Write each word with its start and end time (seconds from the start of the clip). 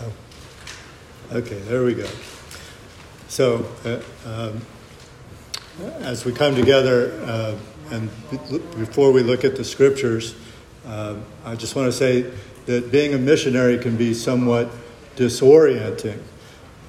oh. 0.00 1.36
Okay, 1.38 1.58
there 1.60 1.84
we 1.84 1.94
go. 1.94 2.08
So, 3.28 3.66
uh, 3.84 4.00
um, 4.24 4.60
as 6.00 6.24
we 6.24 6.32
come 6.32 6.54
together, 6.54 7.12
uh, 7.24 7.56
and 7.90 8.10
before 8.78 9.12
we 9.12 9.22
look 9.22 9.44
at 9.44 9.56
the 9.56 9.64
scriptures, 9.64 10.34
uh, 10.86 11.16
I 11.44 11.54
just 11.56 11.74
want 11.74 11.86
to 11.86 11.92
say 11.92 12.30
that 12.66 12.90
being 12.90 13.14
a 13.14 13.18
missionary 13.18 13.78
can 13.78 13.96
be 13.96 14.14
somewhat 14.14 14.70
disorienting. 15.16 16.20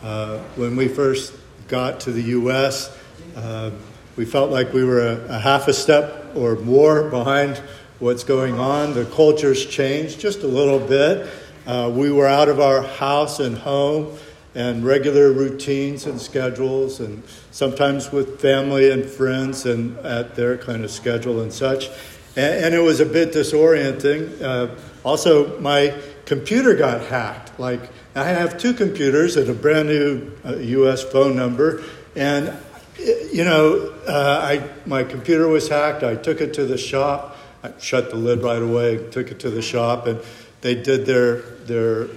Uh, 0.04 0.40
when 0.56 0.76
we 0.76 0.88
first 0.88 1.34
got 1.68 2.00
to 2.02 2.12
the 2.12 2.22
U.S., 2.22 2.96
uh, 3.36 3.72
we 4.16 4.26
felt 4.26 4.52
like 4.52 4.74
we 4.74 4.84
were 4.84 5.02
a, 5.02 5.36
a, 5.36 5.40
half 5.40 5.68
a 5.68 5.74
step 5.74 6.36
or 6.36 6.56
more 6.56 7.10
behind 7.10 7.58
what's 8.00 8.24
going 8.24 8.60
on. 8.60 8.94
The 8.94 9.06
culture's 9.06 9.66
changed 9.66 10.20
just 10.20 10.44
a 10.44 10.48
little 10.48 10.80
bit. 10.80 11.28
Uh, 11.68 11.92
we 11.94 12.10
were 12.10 12.26
out 12.26 12.48
of 12.48 12.62
our 12.62 12.82
house 12.82 13.42
and 13.42 13.58
home 13.58 14.18
and 14.56 14.86
regular 14.86 15.34
routines 15.34 16.06
and 16.06 16.20
schedules, 16.20 17.02
and 17.02 17.22
sometimes 17.52 18.10
with 18.10 18.40
family 18.40 18.90
and 18.90 19.06
friends 19.06 19.66
and 19.66 19.98
at 19.98 20.34
their 20.34 20.58
kind 20.58 20.86
of 20.86 20.90
schedule 20.90 21.42
and 21.42 21.52
such. 21.52 21.90
And, 22.38 22.66
and 22.66 22.74
it 22.74 22.80
was 22.80 23.02
a 23.02 23.06
bit 23.06 23.34
disorienting. 23.34 24.42
Uh, 24.42 24.74
also, 25.04 25.60
my 25.60 25.94
computer 26.26 26.74
got 26.74 27.02
hacked. 27.02 27.60
Like, 27.60 27.82
I 28.16 28.24
have 28.24 28.58
two 28.58 28.74
computers 28.74 29.36
and 29.36 29.50
a 29.50 29.54
brand 29.54 29.90
new 29.90 30.32
uh, 30.46 30.56
US 30.56 31.04
phone 31.04 31.36
number, 31.36 31.84
and 32.16 32.58
you 32.98 33.44
know, 33.44 33.94
uh, 34.08 34.40
I, 34.42 34.70
my 34.88 35.04
computer 35.04 35.50
was 35.50 35.68
hacked. 35.68 36.02
I 36.02 36.16
took 36.16 36.40
it 36.40 36.54
to 36.54 36.66
the 36.66 36.78
shop. 36.78 37.38
I 37.62 37.74
shut 37.78 38.10
the 38.10 38.16
lid 38.16 38.42
right 38.42 38.62
away, 38.62 39.06
took 39.12 39.32
it 39.32 39.40
to 39.42 39.50
the 39.50 39.62
shop, 39.62 40.08
and 40.08 40.22
they 40.62 40.76
did 40.76 41.06
their, 41.06 41.42
their 41.66 42.08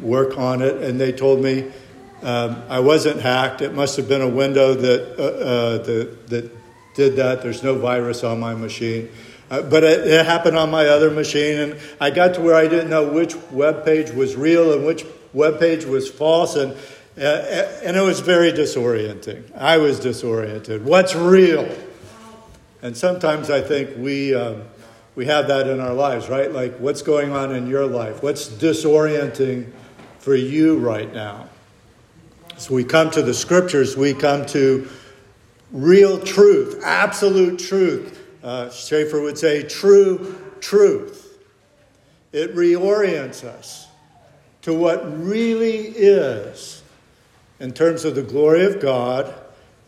work 0.00 0.38
on 0.38 0.62
it, 0.62 0.82
and 0.82 1.00
they 1.00 1.12
told 1.12 1.42
me 1.42 1.70
um, 2.22 2.62
I 2.68 2.80
wasn't 2.80 3.20
hacked. 3.20 3.62
It 3.62 3.74
must 3.74 3.96
have 3.96 4.08
been 4.08 4.22
a 4.22 4.28
window 4.28 4.74
that, 4.74 5.18
uh, 5.18 5.22
uh, 5.22 5.78
that, 5.84 6.28
that 6.28 6.50
did 6.94 7.16
that. 7.16 7.42
There's 7.42 7.62
no 7.62 7.78
virus 7.78 8.24
on 8.24 8.40
my 8.40 8.54
machine. 8.54 9.08
Uh, 9.50 9.62
but 9.62 9.84
it, 9.84 10.06
it, 10.06 10.26
happened 10.26 10.56
on 10.56 10.70
my 10.70 10.86
other 10.86 11.10
machine, 11.10 11.58
and 11.58 11.80
I 12.00 12.10
got 12.10 12.34
to 12.34 12.40
where 12.42 12.54
I 12.54 12.66
didn't 12.66 12.90
know 12.90 13.08
which 13.08 13.34
web 13.50 13.84
page 13.84 14.10
was 14.10 14.36
real 14.36 14.74
and 14.74 14.84
which 14.84 15.06
web 15.32 15.58
page 15.58 15.86
was 15.86 16.10
false, 16.10 16.56
and, 16.56 16.72
uh, 17.16 17.20
and 17.82 17.96
it 17.96 18.02
was 18.02 18.20
very 18.20 18.52
disorienting. 18.52 19.44
I 19.56 19.78
was 19.78 20.00
disoriented. 20.00 20.84
What's 20.84 21.14
real? 21.14 21.66
And 22.82 22.96
sometimes 22.96 23.48
I 23.48 23.62
think 23.62 23.96
we, 23.96 24.34
um, 24.34 24.62
we 25.18 25.26
have 25.26 25.48
that 25.48 25.66
in 25.66 25.80
our 25.80 25.94
lives, 25.94 26.28
right? 26.28 26.52
Like, 26.52 26.76
what's 26.76 27.02
going 27.02 27.32
on 27.32 27.52
in 27.52 27.66
your 27.66 27.86
life? 27.86 28.22
What's 28.22 28.48
disorienting 28.48 29.68
for 30.20 30.36
you 30.36 30.78
right 30.78 31.12
now? 31.12 31.48
So 32.56 32.72
we 32.72 32.84
come 32.84 33.10
to 33.10 33.22
the 33.22 33.34
scriptures, 33.34 33.96
we 33.96 34.14
come 34.14 34.46
to 34.46 34.88
real 35.72 36.20
truth, 36.20 36.80
absolute 36.84 37.58
truth. 37.58 38.16
Uh, 38.44 38.70
Schaeffer 38.70 39.20
would 39.20 39.36
say, 39.36 39.64
true 39.64 40.40
truth. 40.60 41.36
It 42.30 42.54
reorients 42.54 43.42
us 43.42 43.88
to 44.62 44.72
what 44.72 45.02
really 45.20 45.78
is 45.78 46.80
in 47.58 47.72
terms 47.72 48.04
of 48.04 48.14
the 48.14 48.22
glory 48.22 48.66
of 48.66 48.80
God 48.80 49.34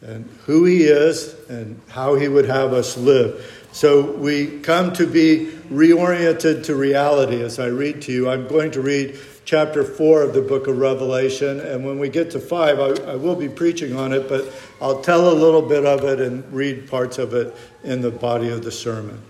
and 0.00 0.28
who 0.46 0.64
He 0.64 0.82
is 0.82 1.36
and 1.48 1.80
how 1.88 2.16
He 2.16 2.26
would 2.26 2.46
have 2.46 2.72
us 2.72 2.96
live. 2.96 3.59
So 3.72 4.12
we 4.12 4.60
come 4.60 4.92
to 4.94 5.06
be 5.06 5.52
reoriented 5.70 6.64
to 6.64 6.74
reality 6.74 7.42
as 7.42 7.58
I 7.58 7.66
read 7.66 8.02
to 8.02 8.12
you. 8.12 8.28
I'm 8.28 8.48
going 8.48 8.72
to 8.72 8.80
read 8.80 9.18
chapter 9.44 9.84
4 9.84 10.22
of 10.22 10.34
the 10.34 10.42
book 10.42 10.66
of 10.66 10.78
Revelation. 10.78 11.60
And 11.60 11.84
when 11.84 11.98
we 11.98 12.08
get 12.08 12.30
to 12.32 12.40
5, 12.40 12.80
I, 12.80 13.12
I, 13.12 13.16
will 13.16 13.36
be 13.36 13.48
preaching 13.48 13.96
on 13.96 14.12
it, 14.12 14.28
but 14.28 14.52
I'll 14.80 15.00
tell 15.00 15.30
a 15.30 15.34
little 15.34 15.62
bit 15.62 15.86
of 15.86 16.04
it 16.04 16.20
and 16.20 16.50
read 16.52 16.88
parts 16.88 17.18
of 17.18 17.34
it 17.34 17.54
in 17.84 18.00
the 18.00 18.10
body 18.10 18.48
of 18.50 18.64
the 18.64 18.72
sermon. 18.72 19.20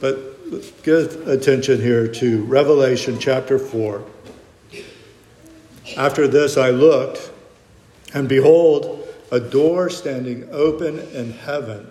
But 0.00 0.82
give 0.82 1.28
attention 1.28 1.80
here 1.80 2.08
to 2.08 2.44
Revelation 2.44 3.18
chapter 3.18 3.58
4. 3.58 4.04
After 5.96 6.26
this, 6.26 6.56
I 6.56 6.70
looked, 6.70 7.30
and 8.12 8.28
behold, 8.28 9.06
a 9.30 9.40
door 9.40 9.90
standing 9.90 10.48
open 10.50 10.98
in 10.98 11.32
heaven. 11.32 11.90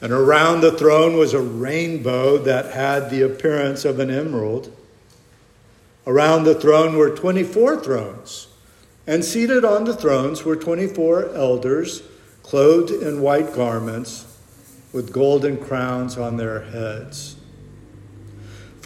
And 0.00 0.12
around 0.12 0.60
the 0.60 0.72
throne 0.72 1.16
was 1.16 1.34
a 1.34 1.40
rainbow 1.40 2.38
that 2.38 2.72
had 2.72 3.10
the 3.10 3.22
appearance 3.22 3.84
of 3.84 3.98
an 3.98 4.10
emerald. 4.10 4.74
Around 6.06 6.44
the 6.44 6.54
throne 6.54 6.96
were 6.96 7.10
24 7.10 7.82
thrones 7.82 8.48
and 9.08 9.24
seated 9.24 9.64
on 9.64 9.84
the 9.84 9.96
thrones 9.96 10.44
were 10.44 10.54
24 10.54 11.34
elders, 11.34 12.02
clothed 12.42 12.90
in 12.90 13.22
white 13.22 13.54
garments, 13.54 14.26
with 14.92 15.14
golden 15.14 15.56
crowns 15.56 16.18
on 16.18 16.36
their 16.36 16.60
heads. 16.60 17.37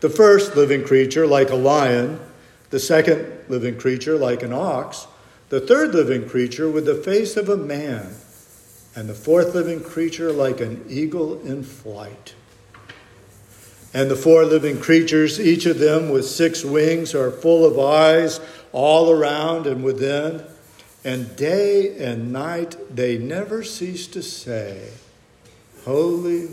The 0.00 0.08
first 0.08 0.56
living 0.56 0.82
creature, 0.82 1.26
like 1.26 1.50
a 1.50 1.56
lion, 1.56 2.20
the 2.70 2.80
second 2.80 3.26
living 3.48 3.76
creature, 3.76 4.16
like 4.16 4.42
an 4.42 4.52
ox, 4.52 5.06
the 5.50 5.60
third 5.60 5.94
living 5.94 6.26
creature, 6.26 6.70
with 6.70 6.86
the 6.86 6.94
face 6.94 7.36
of 7.36 7.50
a 7.50 7.56
man, 7.56 8.14
and 8.96 9.08
the 9.08 9.14
fourth 9.14 9.54
living 9.54 9.82
creature, 9.82 10.32
like 10.32 10.60
an 10.60 10.84
eagle 10.88 11.40
in 11.42 11.62
flight. 11.62 12.34
And 13.92 14.10
the 14.10 14.16
four 14.16 14.44
living 14.44 14.80
creatures, 14.80 15.38
each 15.38 15.66
of 15.66 15.78
them 15.78 16.10
with 16.10 16.24
six 16.24 16.64
wings, 16.64 17.14
are 17.14 17.30
full 17.30 17.66
of 17.66 17.78
eyes 17.78 18.40
all 18.72 19.10
around 19.10 19.66
and 19.66 19.84
within. 19.84 20.44
And 21.04 21.34
day 21.36 21.98
and 21.98 22.32
night 22.32 22.76
they 22.94 23.18
never 23.18 23.64
cease 23.64 24.06
to 24.08 24.22
say, 24.22 24.90
Holy, 25.84 26.48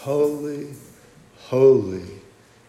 holy, 0.00 0.74
holy 1.36 2.25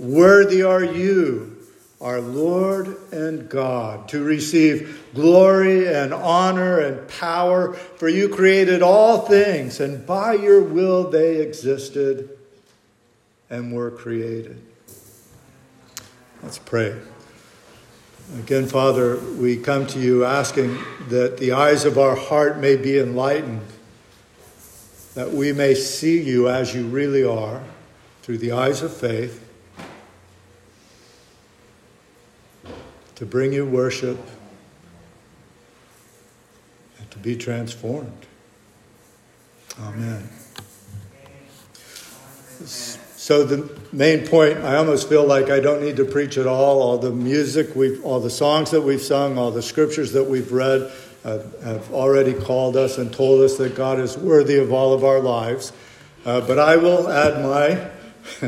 Worthy 0.00 0.62
are 0.62 0.82
you, 0.82 1.58
our 2.00 2.22
Lord 2.22 2.96
and 3.12 3.50
God, 3.50 4.08
to 4.08 4.24
receive 4.24 5.06
glory 5.14 5.94
and 5.94 6.14
honor 6.14 6.80
and 6.80 7.06
power, 7.06 7.74
for 7.74 8.08
you 8.08 8.30
created 8.30 8.80
all 8.80 9.26
things, 9.26 9.78
and 9.78 10.06
by 10.06 10.32
your 10.32 10.62
will 10.62 11.10
they 11.10 11.42
existed 11.42 12.30
and 13.50 13.74
were 13.74 13.90
created. 13.90 14.62
Let's 16.42 16.56
pray. 16.56 16.96
Again, 18.38 18.68
Father, 18.68 19.18
we 19.18 19.58
come 19.58 19.86
to 19.88 19.98
you 19.98 20.24
asking 20.24 20.78
that 21.10 21.36
the 21.36 21.52
eyes 21.52 21.84
of 21.84 21.98
our 21.98 22.16
heart 22.16 22.56
may 22.56 22.76
be 22.76 22.98
enlightened, 22.98 23.66
that 25.14 25.30
we 25.30 25.52
may 25.52 25.74
see 25.74 26.22
you 26.22 26.48
as 26.48 26.74
you 26.74 26.86
really 26.86 27.22
are 27.22 27.62
through 28.22 28.38
the 28.38 28.52
eyes 28.52 28.80
of 28.80 28.96
faith, 28.96 29.48
to 33.20 33.26
bring 33.26 33.52
you 33.52 33.66
worship 33.66 34.18
and 36.98 37.10
to 37.10 37.18
be 37.18 37.36
transformed. 37.36 38.26
Amen. 39.78 40.26
So 42.64 43.44
the 43.44 43.78
main 43.92 44.26
point, 44.26 44.60
I 44.60 44.76
almost 44.76 45.06
feel 45.06 45.26
like 45.26 45.50
I 45.50 45.60
don't 45.60 45.82
need 45.82 45.96
to 45.98 46.06
preach 46.06 46.38
at 46.38 46.46
all. 46.46 46.80
All 46.80 46.96
the 46.96 47.10
music 47.10 47.76
we've, 47.76 48.02
all 48.06 48.20
the 48.20 48.30
songs 48.30 48.70
that 48.70 48.80
we've 48.80 49.02
sung, 49.02 49.36
all 49.36 49.50
the 49.50 49.60
scriptures 49.60 50.12
that 50.12 50.24
we've 50.24 50.50
read 50.50 50.90
uh, 51.22 51.40
have 51.62 51.92
already 51.92 52.32
called 52.32 52.74
us 52.78 52.96
and 52.96 53.12
told 53.12 53.42
us 53.42 53.58
that 53.58 53.74
God 53.74 54.00
is 54.00 54.16
worthy 54.16 54.56
of 54.56 54.72
all 54.72 54.94
of 54.94 55.04
our 55.04 55.20
lives. 55.20 55.74
Uh, 56.24 56.40
but 56.40 56.58
I 56.58 56.76
will 56.76 57.06
add 57.06 57.42
my 57.42 57.90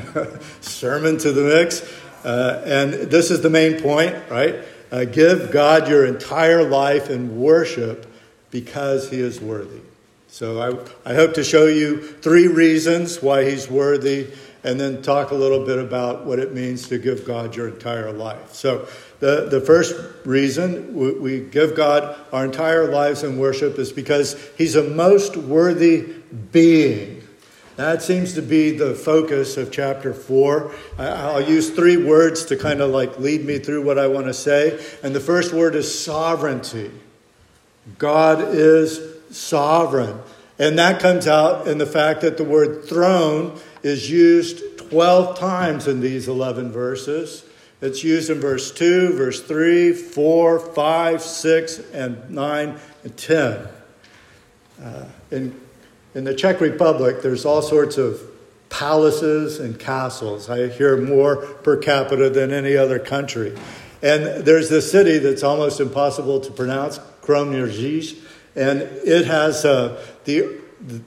sermon 0.62 1.18
to 1.18 1.30
the 1.30 1.42
mix. 1.42 2.01
Uh, 2.24 2.62
and 2.64 2.92
this 2.92 3.30
is 3.30 3.40
the 3.40 3.50
main 3.50 3.80
point, 3.80 4.16
right? 4.30 4.56
Uh, 4.90 5.04
give 5.04 5.50
God 5.50 5.88
your 5.88 6.06
entire 6.06 6.62
life 6.62 7.10
in 7.10 7.40
worship 7.40 8.06
because 8.50 9.10
he 9.10 9.20
is 9.20 9.40
worthy. 9.40 9.80
So 10.28 10.86
I, 11.04 11.10
I 11.10 11.14
hope 11.14 11.34
to 11.34 11.44
show 11.44 11.66
you 11.66 12.00
three 12.00 12.46
reasons 12.46 13.22
why 13.22 13.48
he's 13.48 13.68
worthy 13.68 14.30
and 14.64 14.78
then 14.78 15.02
talk 15.02 15.30
a 15.30 15.34
little 15.34 15.66
bit 15.66 15.78
about 15.78 16.24
what 16.24 16.38
it 16.38 16.54
means 16.54 16.88
to 16.88 16.98
give 16.98 17.26
God 17.26 17.56
your 17.56 17.68
entire 17.68 18.12
life. 18.12 18.52
So, 18.54 18.86
the, 19.20 19.48
the 19.48 19.60
first 19.60 19.94
reason 20.24 20.94
we, 20.94 21.12
we 21.12 21.40
give 21.40 21.76
God 21.76 22.16
our 22.32 22.44
entire 22.44 22.90
lives 22.90 23.22
in 23.22 23.38
worship 23.38 23.78
is 23.78 23.92
because 23.92 24.36
He's 24.56 24.74
a 24.74 24.82
most 24.82 25.36
worthy 25.36 26.14
being. 26.50 27.11
That 27.76 28.02
seems 28.02 28.34
to 28.34 28.42
be 28.42 28.76
the 28.76 28.94
focus 28.94 29.56
of 29.56 29.72
chapter 29.72 30.12
4. 30.12 30.72
I'll 30.98 31.40
use 31.40 31.70
three 31.70 31.96
words 31.96 32.44
to 32.46 32.56
kind 32.56 32.80
of 32.80 32.90
like 32.90 33.18
lead 33.18 33.44
me 33.44 33.58
through 33.58 33.82
what 33.82 33.98
I 33.98 34.08
want 34.08 34.26
to 34.26 34.34
say. 34.34 34.84
And 35.02 35.14
the 35.14 35.20
first 35.20 35.54
word 35.54 35.74
is 35.74 36.02
sovereignty. 36.02 36.90
God 37.98 38.54
is 38.54 39.00
sovereign. 39.30 40.18
And 40.58 40.78
that 40.78 41.00
comes 41.00 41.26
out 41.26 41.66
in 41.66 41.78
the 41.78 41.86
fact 41.86 42.20
that 42.20 42.36
the 42.36 42.44
word 42.44 42.84
throne 42.84 43.58
is 43.82 44.10
used 44.10 44.78
12 44.90 45.38
times 45.38 45.88
in 45.88 46.00
these 46.00 46.28
11 46.28 46.70
verses. 46.70 47.44
It's 47.80 48.04
used 48.04 48.30
in 48.30 48.38
verse 48.38 48.70
2, 48.70 49.14
verse 49.14 49.42
3, 49.42 49.92
4, 49.92 50.58
5, 50.60 51.22
6, 51.22 51.78
and 51.92 52.30
9, 52.30 52.78
and 53.02 53.16
10. 53.16 53.68
Uh, 54.80 55.04
in, 55.32 55.60
in 56.14 56.24
the 56.24 56.34
Czech 56.34 56.60
Republic, 56.60 57.22
there's 57.22 57.44
all 57.44 57.62
sorts 57.62 57.98
of 57.98 58.20
palaces 58.68 59.60
and 59.60 59.78
castles. 59.78 60.48
I 60.48 60.68
hear 60.68 60.96
more 60.96 61.36
per 61.36 61.76
capita 61.76 62.30
than 62.30 62.52
any 62.52 62.76
other 62.76 62.98
country. 62.98 63.56
And 64.02 64.44
there's 64.44 64.68
this 64.68 64.90
city 64.90 65.18
that's 65.18 65.42
almost 65.42 65.80
impossible 65.80 66.40
to 66.40 66.50
pronounce, 66.50 66.98
Kroměříž, 67.22 68.16
and 68.56 68.82
it 68.82 69.26
has 69.26 69.64
uh, 69.64 70.02
the 70.24 70.60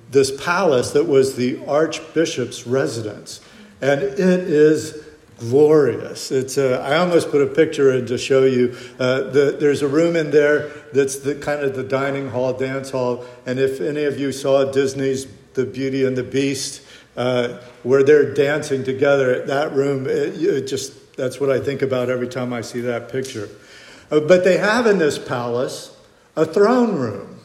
this 0.10 0.31
palace 0.42 0.92
that 0.92 1.06
was 1.06 1.36
the 1.36 1.60
archbishop's 1.66 2.66
residence. 2.66 3.42
And 3.81 4.02
it 4.02 4.19
is 4.19 5.05
glorious. 5.40 6.32
It's 6.32 6.58
a, 6.58 6.80
I 6.80 6.98
almost 6.98 7.30
put 7.30 7.42
a 7.42 7.48
picture 7.48 7.94
in 7.94 8.06
to 8.08 8.18
show 8.18 8.44
you. 8.44 8.76
Uh, 9.00 9.22
the, 9.22 9.58
there's 9.60 9.82
a 9.82 9.88
room 9.88 10.16
in 10.16 10.32
there 10.32 10.70
that's 10.94 11.20
the 11.20 11.36
kind 11.36 11.62
of 11.62 11.76
the 11.76 11.84
dining 11.84 12.30
hall, 12.30 12.54
dance 12.54 12.92
hall. 12.92 13.26
And 13.46 13.60
if 13.60 13.82
any 13.82 14.04
of 14.04 14.20
you 14.20 14.32
saw 14.32 14.72
Disney's 14.72 15.28
The 15.54 15.66
Beauty 15.66 16.06
and 16.06 16.18
the 16.18 16.24
Beast, 16.24 16.82
uh, 17.18 17.60
where 17.84 18.04
they're 18.04 18.34
dancing 18.34 18.84
together, 18.84 19.46
that 19.46 19.74
room, 19.74 20.06
it, 20.08 20.42
it, 20.42 20.68
just 20.68 21.16
that's 21.16 21.40
what 21.40 21.50
I 21.50 21.60
think 21.60 21.81
about 21.81 22.10
every 22.10 22.28
time 22.28 22.54
I 22.54 22.62
see 22.62 22.81
that 22.81 23.10
picture. 23.10 23.50
Uh, 24.12 24.20
but 24.20 24.44
they 24.44 24.58
have 24.58 24.86
in 24.86 24.98
this 24.98 25.18
palace 25.18 25.98
a 26.36 26.46
throne 26.46 26.96
room. 26.96 27.40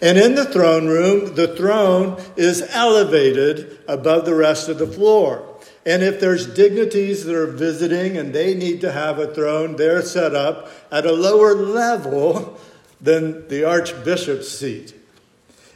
And 0.00 0.18
in 0.18 0.34
the 0.34 0.44
throne 0.44 0.88
room, 0.88 1.34
the 1.36 1.54
throne 1.54 2.20
is 2.36 2.62
elevated 2.70 3.78
above 3.86 4.24
the 4.24 4.34
rest 4.34 4.68
of 4.68 4.78
the 4.78 4.86
floor. 4.86 5.48
And 5.84 6.02
if 6.02 6.20
there's 6.20 6.46
dignities 6.46 7.24
that 7.24 7.34
are 7.34 7.46
visiting 7.46 8.16
and 8.16 8.32
they 8.32 8.54
need 8.54 8.80
to 8.82 8.92
have 8.92 9.18
a 9.18 9.32
throne, 9.32 9.76
they're 9.76 10.02
set 10.02 10.34
up 10.34 10.68
at 10.92 11.04
a 11.06 11.12
lower 11.12 11.54
level 11.54 12.58
than 13.00 13.48
the 13.48 13.64
archbishop's 13.64 14.48
seat. 14.48 14.94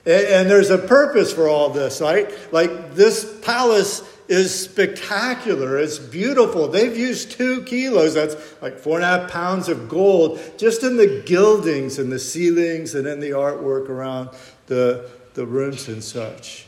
And, 0.07 0.49
there's 0.49 0.71
a 0.71 0.79
purpose 0.79 1.33
for 1.33 1.49
all 1.49 1.71
this, 1.71 2.01
right? 2.01 2.33
Like 2.53 2.95
this 2.95 3.41
palace 3.43 4.03
is 4.29 4.57
spectacular. 4.57 5.79
It's 5.79 5.99
beautiful. 5.99 6.69
They've 6.69 6.97
used 6.97 7.33
two 7.33 7.65
kilos, 7.65 8.15
that's 8.15 8.37
like 8.63 8.79
four 8.79 8.99
and 8.99 9.05
a 9.05 9.09
half 9.09 9.31
pounds 9.33 9.69
of 9.69 9.89
gold, 9.89 10.41
just 10.59 10.85
in 10.85 10.97
the 10.97 11.25
gildings 11.27 11.99
and 11.99 12.13
the 12.13 12.21
ceilings 12.21 12.95
and 12.95 13.09
in 13.09 13.19
the 13.19 13.31
artwork 13.31 13.89
around 13.89 14.31
the, 14.67 15.11
the 15.35 15.45
rooms 15.45 15.89
and 15.89 16.05
such. 16.05 16.67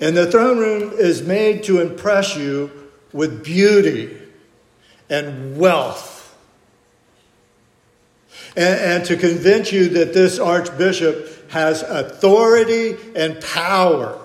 And 0.00 0.16
the 0.16 0.30
throne 0.30 0.58
room 0.58 0.92
is 0.94 1.22
made 1.22 1.64
to 1.64 1.80
impress 1.80 2.36
you 2.36 2.70
with 3.12 3.44
beauty 3.44 4.16
and 5.08 5.58
wealth. 5.58 6.36
And, 8.56 8.80
and 8.80 9.04
to 9.06 9.16
convince 9.16 9.72
you 9.72 9.88
that 9.90 10.14
this 10.14 10.38
archbishop 10.38 11.50
has 11.50 11.82
authority 11.82 12.96
and 13.14 13.40
power. 13.40 14.19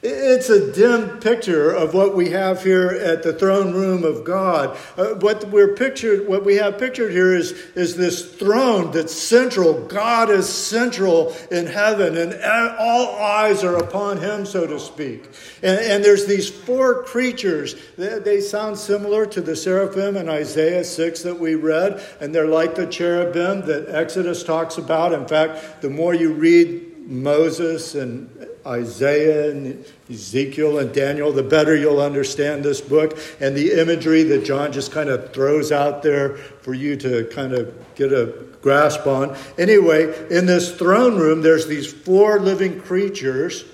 It's 0.00 0.48
a 0.48 0.72
dim 0.72 1.18
picture 1.18 1.72
of 1.72 1.92
what 1.92 2.14
we 2.14 2.30
have 2.30 2.62
here 2.62 2.88
at 2.88 3.24
the 3.24 3.32
throne 3.32 3.72
room 3.72 4.04
of 4.04 4.22
God. 4.22 4.78
Uh, 4.96 5.14
what 5.14 5.48
we're 5.48 5.74
pictured, 5.74 6.28
what 6.28 6.44
we 6.44 6.54
have 6.54 6.78
pictured 6.78 7.10
here 7.10 7.34
is, 7.34 7.50
is 7.74 7.96
this 7.96 8.32
throne 8.36 8.92
that's 8.92 9.12
central. 9.12 9.86
God 9.86 10.30
is 10.30 10.48
central 10.48 11.34
in 11.50 11.66
heaven, 11.66 12.16
and 12.16 12.32
all 12.78 13.16
eyes 13.16 13.64
are 13.64 13.74
upon 13.74 14.18
him, 14.18 14.46
so 14.46 14.68
to 14.68 14.78
speak. 14.78 15.30
And, 15.64 15.80
and 15.80 16.04
there's 16.04 16.26
these 16.26 16.48
four 16.48 17.02
creatures. 17.02 17.74
They, 17.96 18.20
they 18.20 18.40
sound 18.40 18.78
similar 18.78 19.26
to 19.26 19.40
the 19.40 19.56
seraphim 19.56 20.16
in 20.16 20.28
Isaiah 20.28 20.84
6 20.84 21.22
that 21.24 21.40
we 21.40 21.56
read, 21.56 22.00
and 22.20 22.32
they're 22.32 22.46
like 22.46 22.76
the 22.76 22.86
cherubim 22.86 23.62
that 23.62 23.88
Exodus 23.88 24.44
talks 24.44 24.78
about. 24.78 25.12
In 25.12 25.26
fact, 25.26 25.82
the 25.82 25.90
more 25.90 26.14
you 26.14 26.32
read 26.32 27.08
Moses 27.08 27.96
and 27.96 28.47
Isaiah 28.66 29.50
and 29.50 29.84
Ezekiel 30.10 30.78
and 30.78 30.92
Daniel, 30.92 31.32
the 31.32 31.42
better 31.42 31.74
you'll 31.76 32.00
understand 32.00 32.64
this 32.64 32.80
book 32.80 33.18
and 33.40 33.56
the 33.56 33.80
imagery 33.80 34.22
that 34.24 34.44
John 34.44 34.72
just 34.72 34.92
kind 34.92 35.08
of 35.08 35.32
throws 35.32 35.72
out 35.72 36.02
there 36.02 36.36
for 36.36 36.74
you 36.74 36.96
to 36.96 37.28
kind 37.32 37.52
of 37.52 37.74
get 37.94 38.12
a 38.12 38.46
grasp 38.60 39.06
on. 39.06 39.36
Anyway, 39.56 40.28
in 40.30 40.46
this 40.46 40.74
throne 40.74 41.16
room, 41.16 41.42
there's 41.42 41.66
these 41.66 41.92
four 41.92 42.38
living 42.40 42.80
creatures. 42.80 43.64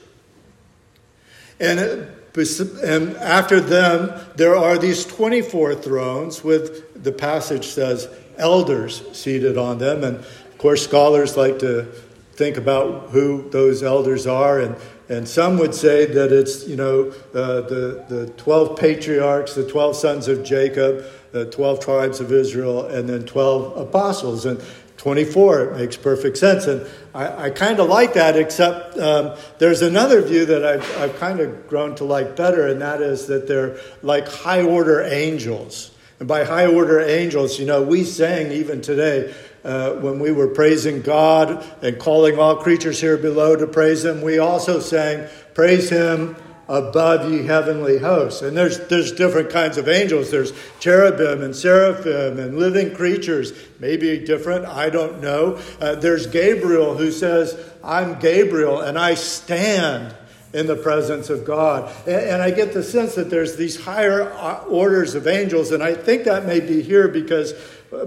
And, 1.61 1.79
and 1.81 3.17
after 3.17 3.61
them, 3.61 4.12
there 4.37 4.57
are 4.57 4.79
these 4.79 5.05
24 5.05 5.76
thrones 5.76 6.45
with, 6.45 7.03
the 7.03 7.12
passage 7.12 7.67
says, 7.67 8.09
elders 8.37 9.03
seated 9.17 9.57
on 9.57 9.79
them. 9.79 10.05
And 10.05 10.17
of 10.17 10.59
course, 10.59 10.83
scholars 10.83 11.37
like 11.37 11.59
to 11.61 11.87
think 12.35 12.57
about 12.57 13.11
who 13.11 13.49
those 13.50 13.83
elders 13.83 14.26
are. 14.26 14.61
And, 14.61 14.76
and 15.09 15.29
some 15.29 15.59
would 15.59 15.75
say 15.75 16.07
that 16.07 16.33
it's, 16.33 16.67
you 16.67 16.76
know, 16.76 17.12
uh, 17.35 17.61
the, 17.62 18.05
the 18.09 18.33
12 18.37 18.79
patriarchs, 18.79 19.55
the 19.55 19.69
12 19.69 19.97
sons 19.97 20.29
of 20.29 20.45
Jacob, 20.45 21.05
the 21.33 21.47
12 21.47 21.81
tribes 21.81 22.21
of 22.21 22.33
Israel, 22.33 22.87
and 22.87 23.09
then 23.09 23.25
12 23.25 23.76
apostles. 23.76 24.47
And 24.47 24.62
24, 24.97 25.61
it 25.61 25.76
makes 25.76 25.97
perfect 25.97 26.38
sense. 26.38 26.67
And 26.67 26.87
I, 27.14 27.47
I 27.47 27.50
kind 27.50 27.79
of 27.79 27.88
like 27.88 28.14
that, 28.14 28.37
except 28.37 28.97
um, 28.99 29.37
there's 29.59 29.83
another 29.83 30.23
view 30.23 30.47
that 30.47 30.64
I've, 30.64 30.99
I've 30.99 31.19
kind 31.19 31.41
of 31.41 31.69
grown 31.69 31.95
to 31.97 32.05
like 32.05 32.37
better, 32.37 32.67
and 32.67 32.81
that 32.81 33.03
is 33.03 33.26
that 33.26 33.47
they're 33.47 33.79
like 34.03 34.29
high 34.29 34.62
order 34.62 35.03
angels. 35.03 35.91
And 36.21 36.29
by 36.29 36.45
high 36.45 36.67
order 36.67 37.00
angels, 37.00 37.59
you 37.59 37.67
know, 37.67 37.83
we 37.83 38.05
sang 38.05 38.53
even 38.53 38.81
today, 38.81 39.35
uh, 39.64 39.92
when 39.94 40.18
we 40.18 40.30
were 40.30 40.49
praising 40.49 41.00
God 41.00 41.64
and 41.83 41.99
calling 41.99 42.38
all 42.38 42.56
creatures 42.56 43.00
here 43.00 43.16
below 43.16 43.56
to 43.56 43.66
praise 43.66 44.04
Him, 44.04 44.23
we 44.23 44.38
also 44.38 44.80
sang, 44.80 45.28
Praise 45.54 45.88
Him 45.88 46.37
above 46.68 47.30
ye 47.30 47.44
heavenly 47.44 47.99
hosts. 47.99 48.42
And 48.42 48.56
there's, 48.56 48.87
there's 48.88 49.12
different 49.12 49.50
kinds 49.50 49.76
of 49.76 49.88
angels. 49.88 50.30
There's 50.30 50.52
cherubim 50.80 51.42
and 51.42 51.54
seraphim 51.54 52.38
and 52.38 52.59
living 52.59 52.94
creatures, 52.94 53.52
maybe 53.80 54.18
different, 54.25 54.64
I 54.66 54.90
don't 54.90 55.21
know. 55.21 55.61
Uh, 55.80 55.94
there's 55.97 56.26
Gabriel 56.26 56.97
who 56.97 57.12
says, 57.12 57.59
I'm 57.83 58.18
Gabriel 58.18 58.80
and 58.80 58.99
I 58.99 59.14
stand 59.14 60.14
in 60.54 60.66
the 60.68 60.76
presence 60.76 61.30
of 61.30 61.44
God. 61.44 61.92
And, 62.06 62.14
and, 62.14 62.42
I 62.42 62.52
get 62.52 62.73
the 62.73 62.83
sense 62.83 63.16
that 63.16 63.28
there's 63.28 63.56
these 63.56 63.85
higher 63.85 64.23
uh, 64.33 64.62
orders 64.68 65.16
of 65.16 65.26
angels, 65.26 65.73
and 65.73 65.83
I 65.83 65.94
think 65.94 66.25
that 66.25 66.47
may 66.47 66.61
be 66.61 66.80
here 66.80 67.09
because 67.09 67.52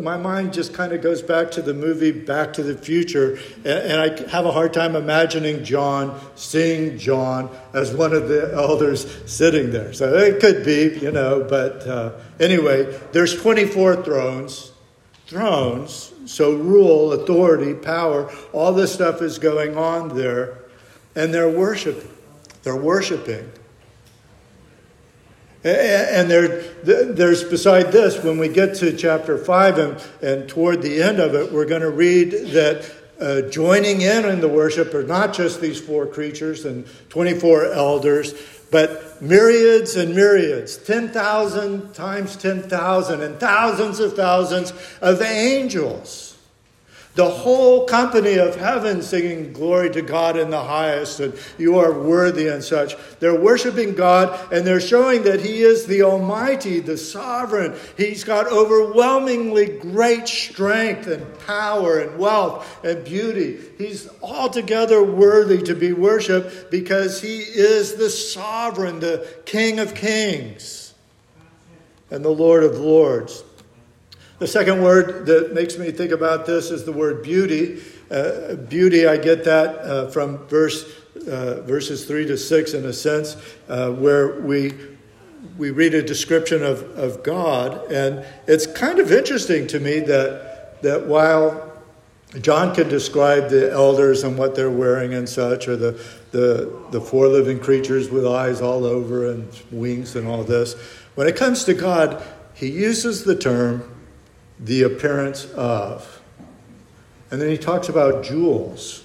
my 0.01 0.17
mind 0.17 0.53
just 0.53 0.73
kind 0.73 0.93
of 0.93 1.01
goes 1.01 1.21
back 1.21 1.51
to 1.51 1.61
the 1.61 1.73
movie 1.73 2.11
Back 2.11 2.53
to 2.53 2.63
the 2.63 2.77
Future, 2.77 3.39
and, 3.57 3.67
and 3.67 3.99
I 3.99 4.29
have 4.29 4.45
a 4.45 4.51
hard 4.51 4.73
time 4.73 4.95
imagining 4.95 5.63
John 5.63 6.19
seeing 6.35 6.97
John 6.97 7.49
as 7.73 7.93
one 7.93 8.13
of 8.13 8.27
the 8.27 8.53
elders 8.53 9.07
sitting 9.25 9.71
there. 9.71 9.93
So 9.93 10.13
it 10.15 10.39
could 10.39 10.65
be, 10.65 10.99
you 10.99 11.11
know, 11.11 11.45
but 11.47 11.87
uh, 11.87 12.13
anyway, 12.39 12.99
there's 13.11 13.39
24 13.41 14.03
thrones. 14.03 14.71
Thrones, 15.25 16.13
so 16.25 16.55
rule, 16.55 17.11
authority, 17.11 17.73
power, 17.73 18.31
all 18.53 18.71
this 18.71 18.93
stuff 18.93 19.21
is 19.21 19.39
going 19.39 19.77
on 19.77 20.15
there, 20.15 20.59
and 21.15 21.33
they're 21.33 21.49
worshiping. 21.49 22.09
They're 22.63 22.77
worshiping. 22.77 23.51
And 25.63 26.29
there, 26.29 26.61
there's 26.83 27.43
beside 27.43 27.91
this, 27.91 28.23
when 28.23 28.37
we 28.37 28.47
get 28.47 28.75
to 28.75 28.95
chapter 28.95 29.37
5 29.37 29.77
and, 29.77 30.03
and 30.21 30.49
toward 30.49 30.81
the 30.81 31.01
end 31.01 31.19
of 31.19 31.35
it, 31.35 31.51
we're 31.51 31.65
going 31.65 31.81
to 31.81 31.89
read 31.89 32.31
that 32.51 32.89
uh, 33.19 33.41
joining 33.49 34.01
in 34.01 34.25
in 34.25 34.39
the 34.39 34.47
worship 34.47 34.93
are 34.93 35.03
not 35.03 35.33
just 35.33 35.59
these 35.59 35.81
four 35.81 36.05
creatures 36.05 36.65
and 36.65 36.87
24 37.09 37.73
elders, 37.73 38.33
but 38.69 39.21
myriads 39.21 39.95
and 39.95 40.15
myriads, 40.15 40.77
10,000 40.77 41.93
times 41.93 42.35
10,000, 42.35 43.21
and 43.21 43.39
thousands 43.39 43.99
of 43.99 44.15
thousands 44.15 44.71
of 45.01 45.21
angels 45.21 46.36
the 47.17 47.27
whole 47.27 47.83
company 47.85 48.35
of 48.35 48.55
heaven 48.55 49.01
singing 49.01 49.51
glory 49.51 49.89
to 49.89 50.03
God 50.03 50.37
in 50.37 50.51
the 50.51 50.61
highest, 50.61 51.19
and 51.19 51.33
you 51.57 51.79
are 51.79 51.91
worthy 51.91 52.47
and 52.47 52.63
such. 52.63 52.95
They're 53.19 53.39
worshiping 53.39 53.95
God 53.95 54.53
and 54.53 54.65
they're 54.65 54.79
showing 54.79 55.23
that 55.23 55.41
He 55.41 55.63
is 55.63 55.87
the 55.87 56.03
Almighty, 56.03 56.79
the 56.79 56.95
Sovereign. 56.95 57.75
He's 57.97 58.23
got 58.23 58.45
overwhelmingly 58.51 59.79
great 59.79 60.27
strength 60.27 61.07
and 61.07 61.25
power 61.47 61.97
and 61.97 62.19
wealth 62.19 62.85
and 62.85 63.03
beauty. 63.03 63.61
He's 63.79 64.07
altogether 64.21 65.03
worthy 65.03 65.63
to 65.63 65.73
be 65.73 65.93
worshiped 65.93 66.69
because 66.69 67.19
He 67.19 67.39
is 67.39 67.95
the 67.95 68.11
Sovereign, 68.11 68.99
the 68.99 69.27
King 69.45 69.79
of 69.79 69.95
Kings, 69.95 70.93
and 72.11 72.23
the 72.23 72.29
Lord 72.29 72.63
of 72.63 72.77
Lords. 72.77 73.43
The 74.39 74.47
second 74.47 74.83
word 74.83 75.25
that 75.25 75.55
makes 75.55 75.79
me 75.79 75.89
think 75.89 76.11
about 76.11 76.45
this 76.45 76.69
is 76.69 76.83
the 76.83 76.91
word 76.91 77.23
beauty. 77.23 77.81
Uh, 78.11 78.53
beauty, 78.53 79.07
I 79.07 79.17
get 79.17 79.43
that 79.45 79.79
uh, 79.79 80.09
from 80.09 80.47
verse, 80.47 80.85
uh, 81.27 81.61
verses 81.61 82.05
3 82.05 82.27
to 82.27 82.37
6 82.37 82.73
in 82.75 82.85
a 82.85 82.93
sense, 82.93 83.35
uh, 83.67 83.91
where 83.91 84.39
we, 84.41 84.73
we 85.57 85.71
read 85.71 85.95
a 85.95 86.03
description 86.03 86.61
of, 86.61 86.83
of 86.99 87.23
God. 87.23 87.91
And 87.91 88.23
it's 88.45 88.67
kind 88.67 88.99
of 88.99 89.11
interesting 89.11 89.65
to 89.67 89.79
me 89.79 90.01
that, 90.01 90.83
that 90.83 91.07
while 91.07 91.73
John 92.39 92.75
can 92.75 92.89
describe 92.89 93.49
the 93.49 93.71
elders 93.71 94.23
and 94.23 94.37
what 94.37 94.53
they're 94.53 94.69
wearing 94.69 95.15
and 95.15 95.27
such, 95.27 95.67
or 95.67 95.75
the, 95.75 95.99
the, 96.29 96.79
the 96.91 97.01
four 97.01 97.27
living 97.27 97.59
creatures 97.59 98.11
with 98.11 98.27
eyes 98.27 98.61
all 98.61 98.85
over 98.85 99.31
and 99.31 99.49
wings 99.71 100.15
and 100.15 100.27
all 100.27 100.43
this, 100.43 100.75
when 101.15 101.25
it 101.25 101.35
comes 101.35 101.63
to 101.63 101.73
God, 101.73 102.23
he 102.53 102.69
uses 102.69 103.23
the 103.23 103.35
term 103.35 103.95
the 104.59 104.83
appearance 104.83 105.45
of. 105.51 106.21
And 107.29 107.41
then 107.41 107.49
he 107.49 107.57
talks 107.57 107.89
about 107.89 108.23
jewels. 108.23 109.03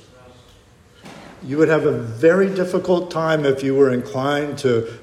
You 1.43 1.59
would 1.59 1.69
have 1.69 1.87
a 1.87 1.99
very 1.99 2.49
difficult 2.55 3.11
time 3.11 3.45
if 3.45 3.63
you 3.63 3.75
were 3.75 3.93
inclined 3.93 4.59
to 4.59 4.99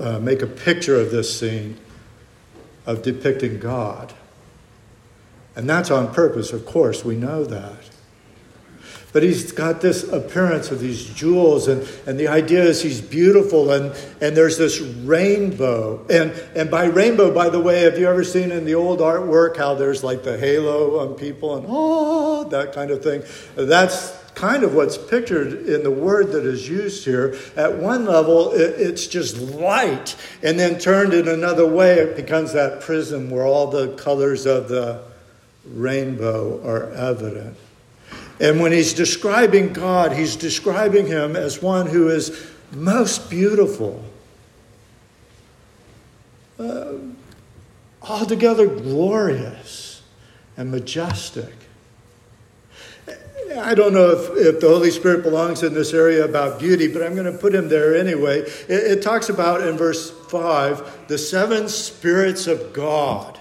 uh, 0.00 0.18
make 0.18 0.42
a 0.42 0.46
picture 0.46 0.98
of 0.98 1.10
this 1.10 1.38
scene 1.38 1.78
of 2.86 3.02
depicting 3.02 3.58
God. 3.58 4.12
And 5.54 5.68
that's 5.68 5.90
on 5.90 6.12
purpose, 6.14 6.52
of 6.52 6.64
course, 6.64 7.04
we 7.04 7.14
know 7.14 7.44
that. 7.44 7.91
But 9.12 9.22
he's 9.22 9.52
got 9.52 9.82
this 9.82 10.04
appearance 10.10 10.70
of 10.70 10.80
these 10.80 11.04
jewels, 11.04 11.68
and, 11.68 11.86
and 12.06 12.18
the 12.18 12.28
idea 12.28 12.62
is 12.62 12.82
he's 12.82 13.02
beautiful, 13.02 13.70
and, 13.70 13.94
and 14.22 14.34
there's 14.34 14.56
this 14.56 14.80
rainbow. 14.80 16.06
And, 16.08 16.32
and 16.54 16.70
by 16.70 16.86
rainbow, 16.86 17.32
by 17.32 17.50
the 17.50 17.60
way, 17.60 17.82
have 17.82 17.98
you 17.98 18.08
ever 18.08 18.24
seen 18.24 18.50
in 18.50 18.64
the 18.64 18.74
old 18.74 19.00
artwork 19.00 19.58
how 19.58 19.74
there's 19.74 20.02
like 20.02 20.22
the 20.22 20.38
halo 20.38 21.00
on 21.00 21.14
people 21.14 21.56
and 21.56 21.66
oh, 21.68 22.44
that 22.44 22.72
kind 22.72 22.90
of 22.90 23.02
thing? 23.02 23.22
That's 23.54 24.18
kind 24.34 24.64
of 24.64 24.74
what's 24.74 24.96
pictured 24.96 25.66
in 25.68 25.82
the 25.82 25.90
word 25.90 26.32
that 26.32 26.46
is 26.46 26.66
used 26.66 27.04
here. 27.04 27.36
At 27.54 27.76
one 27.76 28.06
level, 28.06 28.52
it's 28.54 29.06
just 29.06 29.36
light, 29.36 30.16
and 30.42 30.58
then 30.58 30.78
turned 30.78 31.12
in 31.12 31.28
another 31.28 31.66
way, 31.66 31.98
it 31.98 32.16
becomes 32.16 32.54
that 32.54 32.80
prism 32.80 33.28
where 33.28 33.44
all 33.44 33.70
the 33.70 33.94
colors 33.96 34.46
of 34.46 34.70
the 34.70 35.02
rainbow 35.66 36.66
are 36.66 36.90
evident. 36.92 37.58
And 38.40 38.60
when 38.60 38.72
he's 38.72 38.92
describing 38.92 39.72
God, 39.72 40.12
he's 40.12 40.36
describing 40.36 41.06
him 41.06 41.36
as 41.36 41.62
one 41.62 41.86
who 41.86 42.08
is 42.08 42.50
most 42.72 43.30
beautiful, 43.30 44.02
uh, 46.58 46.94
altogether 48.00 48.66
glorious 48.66 50.02
and 50.56 50.70
majestic. 50.70 51.52
I 53.58 53.74
don't 53.74 53.92
know 53.92 54.10
if, 54.10 54.30
if 54.36 54.60
the 54.60 54.68
Holy 54.68 54.90
Spirit 54.90 55.22
belongs 55.22 55.62
in 55.62 55.74
this 55.74 55.92
area 55.92 56.24
about 56.24 56.58
beauty, 56.58 56.90
but 56.90 57.02
I'm 57.02 57.14
going 57.14 57.30
to 57.30 57.38
put 57.38 57.54
him 57.54 57.68
there 57.68 57.96
anyway. 57.96 58.40
It, 58.40 58.70
it 58.70 59.02
talks 59.02 59.28
about 59.28 59.66
in 59.66 59.76
verse 59.76 60.10
5 60.10 61.08
the 61.08 61.18
seven 61.18 61.68
spirits 61.68 62.46
of 62.46 62.72
God. 62.72 63.31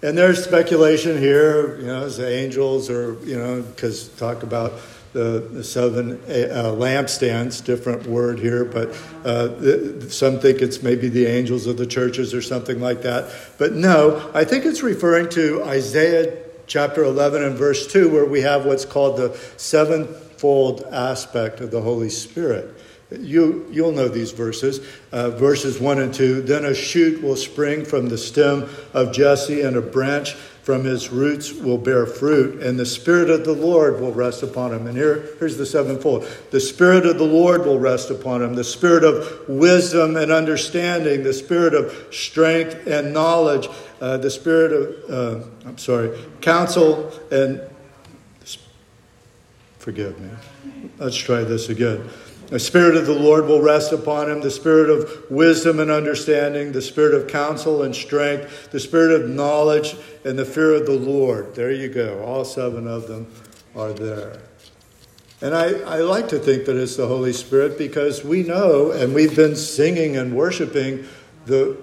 And 0.00 0.16
there's 0.16 0.44
speculation 0.44 1.18
here, 1.18 1.76
you 1.80 1.86
know, 1.86 2.04
as 2.04 2.20
angels 2.20 2.88
or, 2.88 3.18
you 3.24 3.36
know, 3.36 3.62
because 3.62 4.08
talk 4.10 4.44
about 4.44 4.74
the, 5.12 5.48
the 5.52 5.64
seven 5.64 6.20
uh, 6.26 6.72
lampstands, 6.76 7.64
different 7.64 8.06
word 8.06 8.38
here, 8.38 8.64
but 8.64 8.90
uh, 9.24 9.48
the, 9.48 10.06
some 10.08 10.38
think 10.38 10.62
it's 10.62 10.82
maybe 10.82 11.08
the 11.08 11.26
angels 11.26 11.66
of 11.66 11.78
the 11.78 11.86
churches 11.86 12.32
or 12.32 12.42
something 12.42 12.80
like 12.80 13.02
that. 13.02 13.34
But 13.58 13.72
no, 13.72 14.30
I 14.34 14.44
think 14.44 14.64
it's 14.66 14.82
referring 14.82 15.30
to 15.30 15.64
Isaiah 15.64 16.44
chapter 16.68 17.02
11 17.02 17.42
and 17.42 17.56
verse 17.56 17.90
2, 17.90 18.08
where 18.10 18.26
we 18.26 18.42
have 18.42 18.66
what's 18.66 18.84
called 18.84 19.16
the 19.16 19.36
sevenfold 19.56 20.84
aspect 20.92 21.60
of 21.60 21.72
the 21.72 21.80
Holy 21.80 22.10
Spirit. 22.10 22.72
You, 23.10 23.66
you'll 23.70 23.92
know 23.92 24.08
these 24.08 24.32
verses, 24.32 24.86
uh, 25.12 25.30
verses 25.30 25.80
1 25.80 25.98
and 25.98 26.12
2. 26.12 26.42
Then 26.42 26.66
a 26.66 26.74
shoot 26.74 27.22
will 27.22 27.36
spring 27.36 27.84
from 27.84 28.08
the 28.10 28.18
stem 28.18 28.68
of 28.92 29.12
Jesse, 29.12 29.62
and 29.62 29.76
a 29.76 29.80
branch 29.80 30.34
from 30.34 30.84
his 30.84 31.08
roots 31.08 31.50
will 31.50 31.78
bear 31.78 32.04
fruit, 32.04 32.62
and 32.62 32.78
the 32.78 32.84
Spirit 32.84 33.30
of 33.30 33.46
the 33.46 33.54
Lord 33.54 33.98
will 34.02 34.12
rest 34.12 34.42
upon 34.42 34.74
him. 34.74 34.86
And 34.86 34.94
here, 34.94 35.26
here's 35.38 35.56
the 35.56 35.64
sevenfold 35.64 36.28
the 36.50 36.60
Spirit 36.60 37.06
of 37.06 37.16
the 37.16 37.24
Lord 37.24 37.64
will 37.64 37.78
rest 37.78 38.10
upon 38.10 38.42
him, 38.42 38.52
the 38.52 38.62
Spirit 38.62 39.02
of 39.02 39.48
wisdom 39.48 40.18
and 40.18 40.30
understanding, 40.30 41.22
the 41.22 41.32
Spirit 41.32 41.72
of 41.72 42.14
strength 42.14 42.86
and 42.86 43.14
knowledge, 43.14 43.70
uh, 44.02 44.18
the 44.18 44.30
Spirit 44.30 44.72
of, 44.72 45.10
uh, 45.10 45.46
I'm 45.66 45.78
sorry, 45.78 46.18
counsel 46.42 47.10
and. 47.32 47.62
Forgive 49.78 50.20
me. 50.20 50.28
Let's 50.98 51.16
try 51.16 51.44
this 51.44 51.70
again 51.70 52.10
the 52.48 52.58
Spirit 52.58 52.96
of 52.96 53.06
the 53.06 53.14
Lord 53.14 53.46
will 53.46 53.60
rest 53.60 53.92
upon 53.92 54.30
him, 54.30 54.40
the 54.40 54.50
Spirit 54.50 54.88
of 54.88 55.30
wisdom 55.30 55.80
and 55.80 55.90
understanding, 55.90 56.72
the 56.72 56.80
Spirit 56.80 57.14
of 57.14 57.28
counsel 57.28 57.82
and 57.82 57.94
strength, 57.94 58.70
the 58.70 58.80
Spirit 58.80 59.20
of 59.20 59.28
knowledge 59.28 59.96
and 60.24 60.38
the 60.38 60.46
fear 60.46 60.74
of 60.74 60.86
the 60.86 60.96
Lord. 60.96 61.54
There 61.54 61.70
you 61.70 61.88
go. 61.88 62.22
All 62.24 62.44
seven 62.44 62.88
of 62.88 63.06
them 63.06 63.30
are 63.76 63.92
there. 63.92 64.40
And 65.40 65.54
I, 65.54 65.78
I 65.80 65.98
like 65.98 66.28
to 66.30 66.38
think 66.38 66.64
that 66.64 66.76
it's 66.76 66.96
the 66.96 67.06
Holy 67.06 67.32
Spirit 67.32 67.76
because 67.76 68.24
we 68.24 68.42
know 68.42 68.90
and 68.90 69.14
we've 69.14 69.36
been 69.36 69.54
singing 69.54 70.16
and 70.16 70.34
worshiping 70.34 71.06
the, 71.44 71.76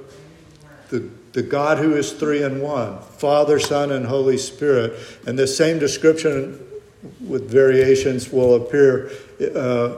the, 0.89 1.10
the 1.31 1.43
God 1.43 1.77
who 1.77 1.95
is 1.95 2.12
three 2.12 2.43
in 2.43 2.60
one 2.60 3.00
Father, 3.01 3.60
Son, 3.60 3.91
and 3.91 4.07
Holy 4.07 4.38
Spirit. 4.38 5.00
And 5.27 5.38
the 5.38 5.48
same 5.48 5.77
description 5.77 6.60
with 7.25 7.50
variations 7.50 8.31
will 8.31 8.55
appear. 8.55 9.12
Uh, 9.39 9.95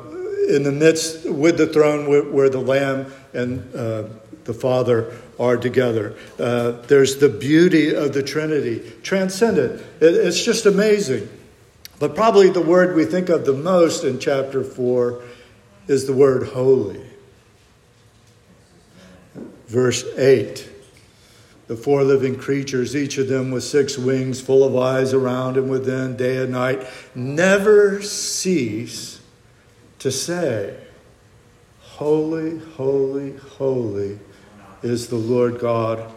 in 0.50 0.64
the 0.64 0.72
midst 0.72 1.30
with 1.30 1.58
the 1.58 1.68
throne 1.68 2.10
where, 2.10 2.24
where 2.24 2.50
the 2.50 2.60
Lamb 2.60 3.12
and 3.34 3.76
uh, 3.76 4.04
the 4.46 4.54
Father 4.54 5.14
are 5.40 5.58
together. 5.58 6.16
Uh, 6.40 6.72
there's 6.88 7.18
the 7.18 7.30
beauty 7.30 7.94
of 7.94 8.14
the 8.14 8.24
Trinity, 8.24 8.92
transcendent. 9.04 9.82
It, 10.00 10.16
it's 10.16 10.44
just 10.44 10.66
amazing. 10.66 11.30
But 12.00 12.16
probably 12.16 12.50
the 12.50 12.62
word 12.62 12.96
we 12.96 13.06
think 13.06 13.30
of 13.30 13.46
the 13.46 13.54
most 13.54 14.04
in 14.04 14.20
chapter 14.20 14.64
4 14.64 15.22
is 15.88 16.06
the 16.06 16.14
word 16.14 16.50
holy. 16.50 17.04
Verse 19.68 20.06
8 20.18 20.74
the 21.68 21.76
four 21.76 22.04
living 22.04 22.38
creatures, 22.38 22.96
each 22.96 23.18
of 23.18 23.28
them 23.28 23.52
with 23.52 23.64
six 23.64 23.98
wings, 23.98 24.40
full 24.40 24.64
of 24.64 24.76
eyes 24.78 25.14
around 25.14 25.58
and 25.58 25.70
within, 25.70 26.16
day 26.16 26.38
and 26.38 26.54
night, 26.54 26.88
never 27.14 28.02
cease 28.02 29.17
to 30.08 30.12
say, 30.14 30.74
Holy, 31.82 32.60
holy, 32.60 33.36
holy 33.36 34.18
is 34.82 35.08
the 35.08 35.18
Lord 35.18 35.60
God 35.60 36.10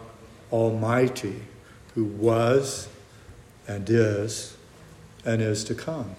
Almighty, 0.49 1.41
who 1.93 2.05
was 2.05 2.87
and 3.67 3.89
is 3.89 4.55
and 5.25 5.41
is 5.41 5.65
to 5.65 5.75
come. 5.75 6.15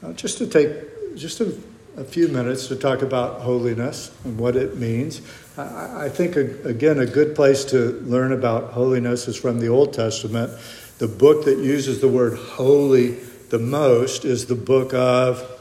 Now, 0.00 0.12
just 0.12 0.38
to 0.38 0.46
take 0.46 1.16
just 1.16 1.40
a, 1.40 1.56
a, 1.96 2.04
few 2.04 2.28
minutes 2.28 2.68
to 2.68 2.76
talk 2.76 3.02
about 3.02 3.40
holiness 3.40 4.16
and 4.24 4.38
what 4.38 4.54
it 4.54 4.76
means. 4.76 5.22
I, 5.56 6.04
I 6.04 6.08
think, 6.08 6.36
again, 6.36 7.00
a 7.00 7.06
good 7.06 7.34
place 7.34 7.64
to 7.66 8.00
learn 8.02 8.30
about 8.32 8.74
holiness 8.74 9.26
is 9.26 9.36
from 9.36 9.58
the 9.58 9.68
Old 9.68 9.92
Testament. 9.92 10.52
The 10.98 11.08
book 11.08 11.46
that 11.46 11.58
uses 11.58 12.00
the 12.00 12.08
word 12.08 12.38
holy 12.38 13.18
the 13.50 13.58
most 13.58 14.24
is 14.24 14.46
the 14.46 14.54
book 14.54 14.94
of 14.94 15.53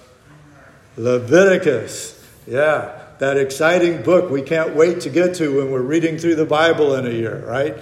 Leviticus. 0.98 2.20
Yeah, 2.46 3.02
that 3.20 3.38
exciting 3.38 4.04
book 4.04 4.30
we 4.30 4.42
can't 4.42 4.76
wait 4.76 5.02
to 5.02 5.10
get 5.10 5.36
to 5.36 5.58
when 5.58 5.72
we're 5.72 5.82
reading 5.82 6.18
through 6.18 6.36
the 6.36 6.46
Bible 6.46 6.96
in 6.96 7.06
a 7.06 7.12
year, 7.12 7.44
right? 7.48 7.76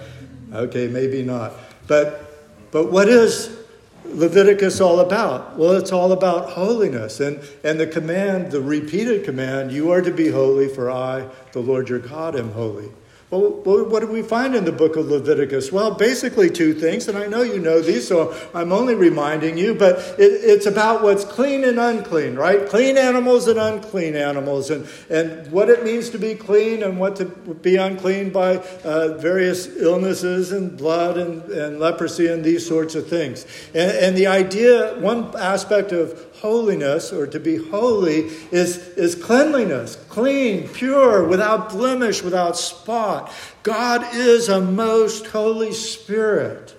Okay, 0.54 0.88
maybe 0.88 1.24
not. 1.24 1.54
But 1.88 2.32
but 2.72 2.92
what 2.92 3.10
is 3.10 3.58
Leviticus 4.06 4.82
all 4.82 5.00
about? 5.00 5.58
Well, 5.58 5.74
it's 5.74 5.92
all 5.92 6.12
about 6.12 6.52
holiness. 6.52 7.20
And, 7.20 7.42
and 7.64 7.80
the 7.80 7.88
command, 7.88 8.52
the 8.52 8.62
repeated 8.62 9.26
command, 9.26 9.72
you 9.72 9.92
are 9.92 10.02
to 10.02 10.12
be 10.12 10.30
holy, 10.30 10.68
for 10.68 10.90
I, 10.90 11.28
the 11.52 11.60
Lord 11.60 11.90
your 11.90 12.00
God, 12.00 12.36
am 12.36 12.52
holy. 12.52 12.92
Well, 13.32 13.50
what 13.64 14.02
do 14.02 14.08
we 14.08 14.24
find 14.24 14.56
in 14.56 14.66
the 14.66 14.74
book 14.74 14.98
of 14.98 15.08
Leviticus? 15.08 15.72
Well, 15.72 15.92
basically 15.96 16.50
two 16.50 16.74
things, 16.74 17.08
and 17.08 17.18
I 17.18 17.28
know 17.28 17.44
you 17.44 17.60
know 17.60 17.80
these, 17.80 18.06
so 18.06 18.38
I'm 18.54 18.74
only 18.74 18.94
reminding 18.94 19.58
you, 19.58 19.74
but 19.74 20.00
it, 20.20 20.34
it's 20.44 20.66
about 20.66 21.02
what's 21.02 21.24
clean 21.24 21.64
and 21.64 21.80
unclean, 21.80 22.36
right? 22.36 22.68
Clean 22.68 22.98
animals 22.98 23.48
and 23.48 23.58
unclean 23.58 24.18
animals, 24.18 24.70
and, 24.70 24.86
and 25.10 25.50
what 25.50 25.70
it 25.70 25.86
means 25.86 26.10
to 26.10 26.18
be 26.18 26.36
clean 26.36 26.84
and 26.84 27.00
what 27.00 27.16
to 27.16 27.26
be 27.26 27.78
unclean 27.78 28.32
by 28.32 28.58
uh, 28.84 29.18
various 29.18 29.78
illnesses 29.78 30.52
and 30.52 30.78
blood 30.78 31.18
and, 31.18 31.44
and 31.52 31.80
leprosy 31.80 32.28
and 32.28 32.44
these 32.44 32.68
sorts 32.68 32.96
of 32.96 33.08
things. 33.08 33.46
And, 33.74 33.92
and 33.92 34.18
the 34.18 34.28
idea, 34.28 35.00
one 35.00 35.34
aspect 35.38 35.94
of 35.94 36.31
holiness 36.42 37.14
or 37.14 37.28
to 37.28 37.40
be 37.40 37.58
holy 37.58 38.30
is, 38.52 38.78
is 38.98 39.16
cleanliness, 39.16 39.96
clean, 40.10 40.68
pure, 40.68 41.24
without 41.28 41.70
blemish, 41.70 42.24
without 42.24 42.58
spot. 42.58 43.32
God 43.64 44.04
is 44.14 44.50
a 44.50 44.60
most 44.60 45.28
holy 45.28 45.72
spirit. 45.72 46.76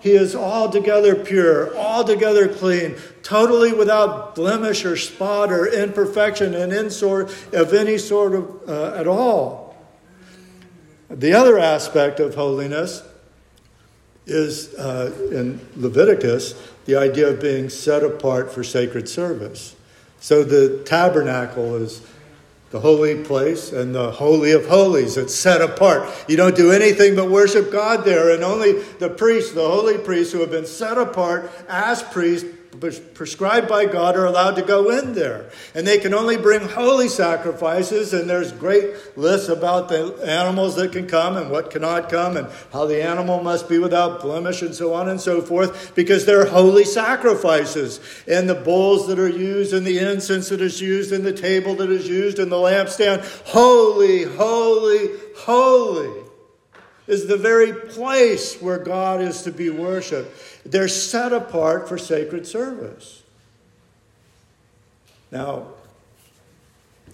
He 0.00 0.12
is 0.12 0.34
altogether 0.34 1.14
pure, 1.14 1.76
altogether 1.76 2.48
clean, 2.48 2.96
totally 3.22 3.72
without 3.72 4.34
blemish 4.34 4.84
or 4.84 4.96
spot 4.96 5.52
or 5.52 5.66
imperfection 5.66 6.54
and 6.54 6.72
in 6.72 6.90
sort 6.90 7.30
of 7.52 7.74
any 7.74 7.98
sort 7.98 8.34
of 8.34 8.68
uh, 8.68 8.94
at 8.96 9.06
all. 9.06 9.76
The 11.10 11.32
other 11.32 11.58
aspect 11.58 12.20
of 12.20 12.34
holiness 12.34 13.02
is 14.26 14.74
uh, 14.74 15.12
in 15.32 15.60
Leviticus 15.76 16.54
the 16.84 16.96
idea 16.96 17.28
of 17.28 17.40
being 17.40 17.68
set 17.68 18.02
apart 18.02 18.52
for 18.52 18.62
sacred 18.62 19.08
service. 19.08 19.76
So 20.20 20.44
the 20.44 20.82
tabernacle 20.84 21.76
is 21.76 22.02
the 22.70 22.80
holy 22.80 23.24
place 23.24 23.72
and 23.72 23.94
the 23.94 24.12
holy 24.12 24.52
of 24.52 24.66
holies. 24.66 25.16
It's 25.16 25.34
set 25.34 25.60
apart. 25.60 26.08
You 26.28 26.36
don't 26.36 26.54
do 26.54 26.70
anything 26.70 27.16
but 27.16 27.28
worship 27.28 27.72
God 27.72 28.04
there, 28.04 28.32
and 28.32 28.44
only 28.44 28.80
the 28.98 29.08
priests, 29.08 29.52
the 29.52 29.66
holy 29.66 29.98
priests 29.98 30.32
who 30.32 30.40
have 30.40 30.50
been 30.50 30.66
set 30.66 30.96
apart 30.96 31.50
as 31.68 32.02
priests, 32.02 32.48
prescribed 33.14 33.68
by 33.68 33.84
God 33.84 34.16
are 34.16 34.26
allowed 34.26 34.54
to 34.56 34.62
go 34.62 34.90
in 34.90 35.14
there. 35.14 35.50
And 35.74 35.86
they 35.86 35.98
can 35.98 36.14
only 36.14 36.36
bring 36.36 36.60
holy 36.60 37.08
sacrifices, 37.08 38.12
and 38.12 38.30
there's 38.30 38.52
great 38.52 38.94
lists 39.16 39.48
about 39.48 39.88
the 39.88 40.20
animals 40.24 40.76
that 40.76 40.92
can 40.92 41.06
come 41.06 41.36
and 41.36 41.50
what 41.50 41.70
cannot 41.70 42.08
come, 42.08 42.36
and 42.36 42.48
how 42.72 42.86
the 42.86 43.02
animal 43.02 43.42
must 43.42 43.68
be 43.68 43.78
without 43.78 44.20
blemish, 44.20 44.62
and 44.62 44.74
so 44.74 44.94
on 44.94 45.08
and 45.08 45.20
so 45.20 45.42
forth, 45.42 45.94
because 45.94 46.26
they're 46.26 46.46
holy 46.46 46.84
sacrifices. 46.84 48.00
And 48.28 48.48
the 48.48 48.54
bowls 48.54 49.08
that 49.08 49.18
are 49.18 49.28
used, 49.28 49.72
and 49.72 49.84
the 49.86 49.98
incense 49.98 50.50
that 50.50 50.60
is 50.60 50.80
used, 50.80 51.12
and 51.12 51.26
the 51.26 51.32
table 51.32 51.74
that 51.76 51.90
is 51.90 52.08
used, 52.08 52.38
and 52.38 52.52
the 52.52 52.56
lampstand, 52.56 53.24
holy, 53.46 54.24
holy, 54.24 55.10
holy 55.38 56.24
is 57.06 57.26
the 57.26 57.36
very 57.36 57.72
place 57.72 58.62
where 58.62 58.78
God 58.78 59.20
is 59.20 59.42
to 59.42 59.50
be 59.50 59.68
worshiped. 59.68 60.30
They're 60.64 60.88
set 60.88 61.32
apart 61.32 61.88
for 61.88 61.96
sacred 61.98 62.46
service. 62.46 63.22
Now, 65.30 65.68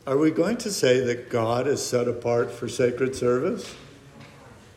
are 0.06 0.16
we 0.16 0.30
going 0.30 0.56
to 0.58 0.70
say 0.70 1.00
that 1.00 1.30
God 1.30 1.66
is 1.66 1.84
set 1.84 2.08
apart 2.08 2.50
for 2.50 2.68
sacred 2.68 3.14
service? 3.14 3.74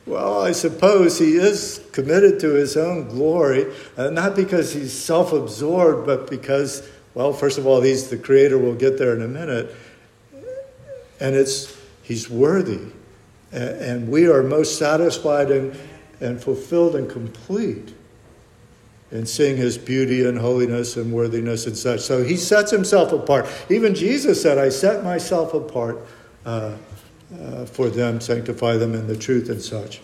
Well, 0.06 0.42
I 0.42 0.54
suppose 0.54 1.20
he 1.20 1.36
is 1.36 1.86
committed 1.92 2.40
to 2.40 2.54
his 2.54 2.76
own 2.76 3.10
glory, 3.10 3.72
uh, 3.96 4.10
not 4.10 4.36
because 4.36 4.74
he's 4.74 4.92
self 4.92 5.34
absorbed, 5.34 6.08
but 6.08 6.30
because, 6.30 6.88
well, 7.14 7.32
first 7.32 7.60
of 7.60 7.68
all, 7.68 7.82
he's 7.82 8.10
the 8.10 8.18
creator. 8.18 8.58
We'll 8.58 8.74
get 8.74 8.98
there 8.98 9.16
in 9.16 9.22
a 9.22 9.28
minute. 9.28 9.76
And 11.20 11.36
it's, 11.36 11.78
he's 12.02 12.30
worthy. 12.30 12.80
And 13.52 14.10
we 14.10 14.28
are 14.28 14.42
most 14.42 14.80
satisfied 14.80 15.52
and, 15.52 15.78
and 16.20 16.42
fulfilled 16.42 16.96
and 16.96 17.10
complete 17.10 17.94
in 19.12 19.26
seeing 19.26 19.58
his 19.58 19.78
beauty 19.78 20.26
and 20.26 20.38
holiness 20.38 20.98
and 20.98 21.12
worthiness 21.12 21.66
and 21.66 21.78
such. 21.78 22.02
So 22.02 22.24
he 22.24 22.38
sets 22.38 22.72
himself 22.72 23.12
apart. 23.12 23.48
Even 23.70 23.96
Jesus 23.96 24.42
said, 24.42 24.58
I 24.58 24.70
set 24.70 25.04
myself 25.04 25.54
apart 25.54 26.00
uh, 26.46 26.76
uh, 27.42 27.66
for 27.66 27.90
them, 27.90 28.22
sanctify 28.22 28.78
them 28.78 28.94
in 28.94 29.08
the 29.08 29.18
truth 29.18 29.50
and 29.50 29.62
such. 29.62 30.02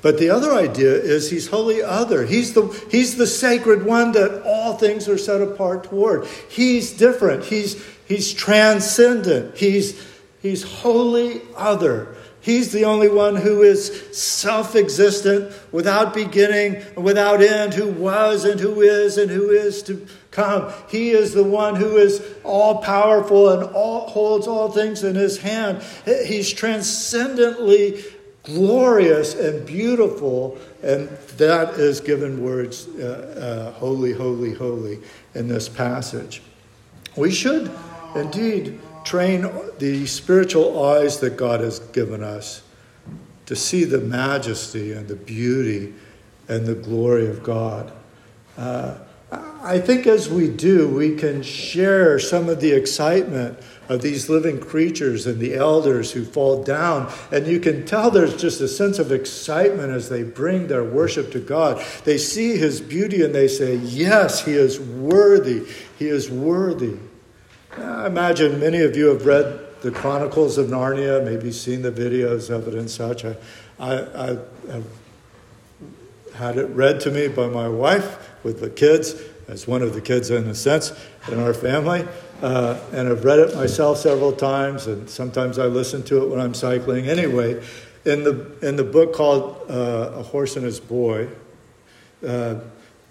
But 0.00 0.18
the 0.18 0.30
other 0.30 0.52
idea 0.52 0.92
is 0.92 1.30
he's 1.30 1.48
wholly 1.48 1.82
other. 1.82 2.24
He's 2.24 2.54
the, 2.54 2.66
he's 2.90 3.16
the 3.16 3.26
sacred 3.26 3.84
one 3.84 4.12
that 4.12 4.42
all 4.44 4.74
things 4.74 5.08
are 5.08 5.18
set 5.18 5.40
apart 5.40 5.84
toward. 5.84 6.26
He's 6.48 6.92
different. 6.92 7.44
He's, 7.44 7.84
he's 8.06 8.32
transcendent. 8.32 9.56
He's, 9.56 10.00
He's 10.40 10.62
wholly 10.62 11.42
other. 11.56 12.14
He's 12.48 12.72
the 12.72 12.86
only 12.86 13.10
one 13.10 13.36
who 13.36 13.60
is 13.60 14.16
self 14.16 14.74
existent, 14.74 15.52
without 15.70 16.14
beginning, 16.14 16.82
without 16.96 17.42
end, 17.42 17.74
who 17.74 17.88
was 17.88 18.46
and 18.46 18.58
who 18.58 18.80
is 18.80 19.18
and 19.18 19.30
who 19.30 19.50
is 19.50 19.82
to 19.82 20.06
come. 20.30 20.72
He 20.88 21.10
is 21.10 21.34
the 21.34 21.44
one 21.44 21.74
who 21.74 21.98
is 21.98 22.26
all 22.44 22.78
powerful 22.78 23.50
and 23.50 23.64
all, 23.74 24.08
holds 24.08 24.46
all 24.46 24.70
things 24.70 25.04
in 25.04 25.14
his 25.14 25.36
hand. 25.36 25.82
He's 26.06 26.50
transcendently 26.50 28.02
glorious 28.44 29.34
and 29.34 29.66
beautiful, 29.66 30.56
and 30.82 31.10
that 31.36 31.74
is 31.74 32.00
given 32.00 32.42
words 32.42 32.88
uh, 32.98 33.72
uh, 33.74 33.78
holy, 33.78 34.14
holy, 34.14 34.54
holy 34.54 35.00
in 35.34 35.48
this 35.48 35.68
passage. 35.68 36.40
We 37.14 37.30
should 37.30 37.70
indeed 38.14 38.80
train 39.08 39.50
the 39.78 40.04
spiritual 40.06 40.84
eyes 40.84 41.20
that 41.20 41.36
God 41.36 41.60
has 41.60 41.78
given 41.78 42.22
us 42.22 42.62
to 43.46 43.56
see 43.56 43.84
the 43.84 44.00
majesty 44.00 44.92
and 44.92 45.08
the 45.08 45.16
beauty 45.16 45.94
and 46.46 46.66
the 46.66 46.74
glory 46.74 47.26
of 47.26 47.42
God. 47.42 47.90
Uh, 48.58 48.98
I 49.30 49.78
think 49.78 50.06
as 50.06 50.28
we 50.28 50.48
do, 50.48 50.88
we 50.88 51.16
can 51.16 51.42
share 51.42 52.18
some 52.18 52.50
of 52.50 52.60
the 52.60 52.72
excitement 52.72 53.58
of 53.88 54.02
these 54.02 54.28
living 54.28 54.60
creatures 54.60 55.26
and 55.26 55.40
the 55.40 55.54
elders 55.54 56.12
who 56.12 56.24
fall 56.26 56.62
down. 56.62 57.10
And 57.32 57.46
you 57.46 57.60
can 57.60 57.86
tell 57.86 58.10
there's 58.10 58.36
just 58.36 58.60
a 58.60 58.68
sense 58.68 58.98
of 58.98 59.10
excitement 59.10 59.90
as 59.90 60.10
they 60.10 60.22
bring 60.22 60.66
their 60.66 60.84
worship 60.84 61.32
to 61.32 61.40
God. 61.40 61.82
They 62.04 62.18
see 62.18 62.58
his 62.58 62.82
beauty 62.82 63.22
and 63.22 63.34
they 63.34 63.48
say, 63.48 63.76
Yes, 63.76 64.44
he 64.44 64.52
is 64.52 64.78
worthy. 64.78 65.66
He 65.98 66.08
is 66.08 66.30
worthy. 66.30 66.98
I 67.76 68.06
imagine 68.06 68.58
many 68.58 68.78
of 68.80 68.96
you 68.96 69.06
have 69.06 69.26
read 69.26 69.60
the 69.82 69.90
Chronicles 69.90 70.58
of 70.58 70.68
Narnia, 70.68 71.24
maybe 71.24 71.52
seen 71.52 71.82
the 71.82 71.92
videos 71.92 72.50
of 72.50 72.66
it 72.66 72.74
and 72.74 72.90
such. 72.90 73.24
I, 73.24 73.36
I, 73.78 73.90
I 74.18 74.38
have 74.72 74.84
had 76.34 76.56
it 76.58 76.66
read 76.70 77.00
to 77.00 77.10
me 77.10 77.28
by 77.28 77.48
my 77.48 77.68
wife 77.68 78.42
with 78.44 78.60
the 78.60 78.70
kids, 78.70 79.20
as 79.48 79.66
one 79.66 79.82
of 79.82 79.94
the 79.94 80.00
kids 80.00 80.30
in 80.30 80.46
a 80.48 80.54
sense 80.54 80.92
in 81.30 81.38
our 81.40 81.54
family. 81.54 82.06
Uh, 82.42 82.78
and 82.92 83.08
I've 83.08 83.24
read 83.24 83.38
it 83.38 83.54
myself 83.54 83.98
several 83.98 84.32
times, 84.32 84.86
and 84.86 85.08
sometimes 85.08 85.58
I 85.58 85.66
listen 85.66 86.02
to 86.04 86.22
it 86.22 86.28
when 86.28 86.40
I'm 86.40 86.54
cycling. 86.54 87.08
Anyway, 87.08 87.62
in 88.04 88.24
the, 88.24 88.56
in 88.62 88.76
the 88.76 88.84
book 88.84 89.12
called 89.12 89.70
uh, 89.70 90.12
A 90.14 90.22
Horse 90.22 90.56
and 90.56 90.64
His 90.64 90.80
Boy, 90.80 91.28
uh, 92.26 92.56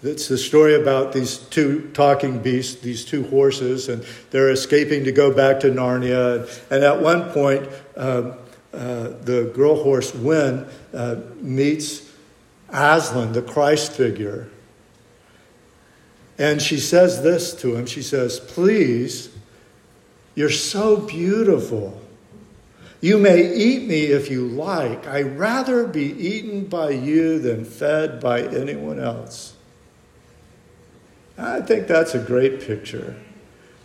it's 0.02 0.28
the 0.28 0.38
story 0.38 0.74
about 0.74 1.12
these 1.12 1.38
two 1.38 1.90
talking 1.92 2.38
beasts, 2.40 2.80
these 2.80 3.04
two 3.04 3.24
horses, 3.24 3.88
and 3.88 4.04
they're 4.30 4.50
escaping 4.50 5.04
to 5.04 5.12
go 5.12 5.34
back 5.34 5.60
to 5.60 5.70
Narnia. 5.70 6.48
And 6.70 6.84
at 6.84 7.00
one 7.00 7.30
point, 7.32 7.68
uh, 7.96 8.36
uh, 8.72 9.08
the 9.22 9.50
girl 9.54 9.82
horse 9.82 10.12
Hwin 10.12 10.68
uh, 10.94 11.16
meets 11.40 12.12
Aslan, 12.68 13.32
the 13.32 13.42
Christ 13.42 13.92
figure. 13.92 14.48
And 16.38 16.62
she 16.62 16.78
says 16.78 17.22
this 17.22 17.52
to 17.62 17.74
him 17.74 17.86
She 17.86 18.02
says, 18.02 18.38
Please 18.38 19.30
You're 20.36 20.50
so 20.50 20.98
beautiful. 20.98 22.00
You 23.00 23.18
may 23.18 23.52
eat 23.54 23.88
me 23.88 24.06
if 24.06 24.30
you 24.30 24.46
like. 24.46 25.06
I'd 25.06 25.38
rather 25.38 25.86
be 25.86 26.04
eaten 26.04 26.66
by 26.66 26.90
you 26.90 27.38
than 27.38 27.64
fed 27.64 28.20
by 28.20 28.42
anyone 28.42 29.00
else. 29.00 29.54
I 31.38 31.60
think 31.60 31.86
that's 31.86 32.14
a 32.14 32.18
great 32.18 32.60
picture 32.60 33.16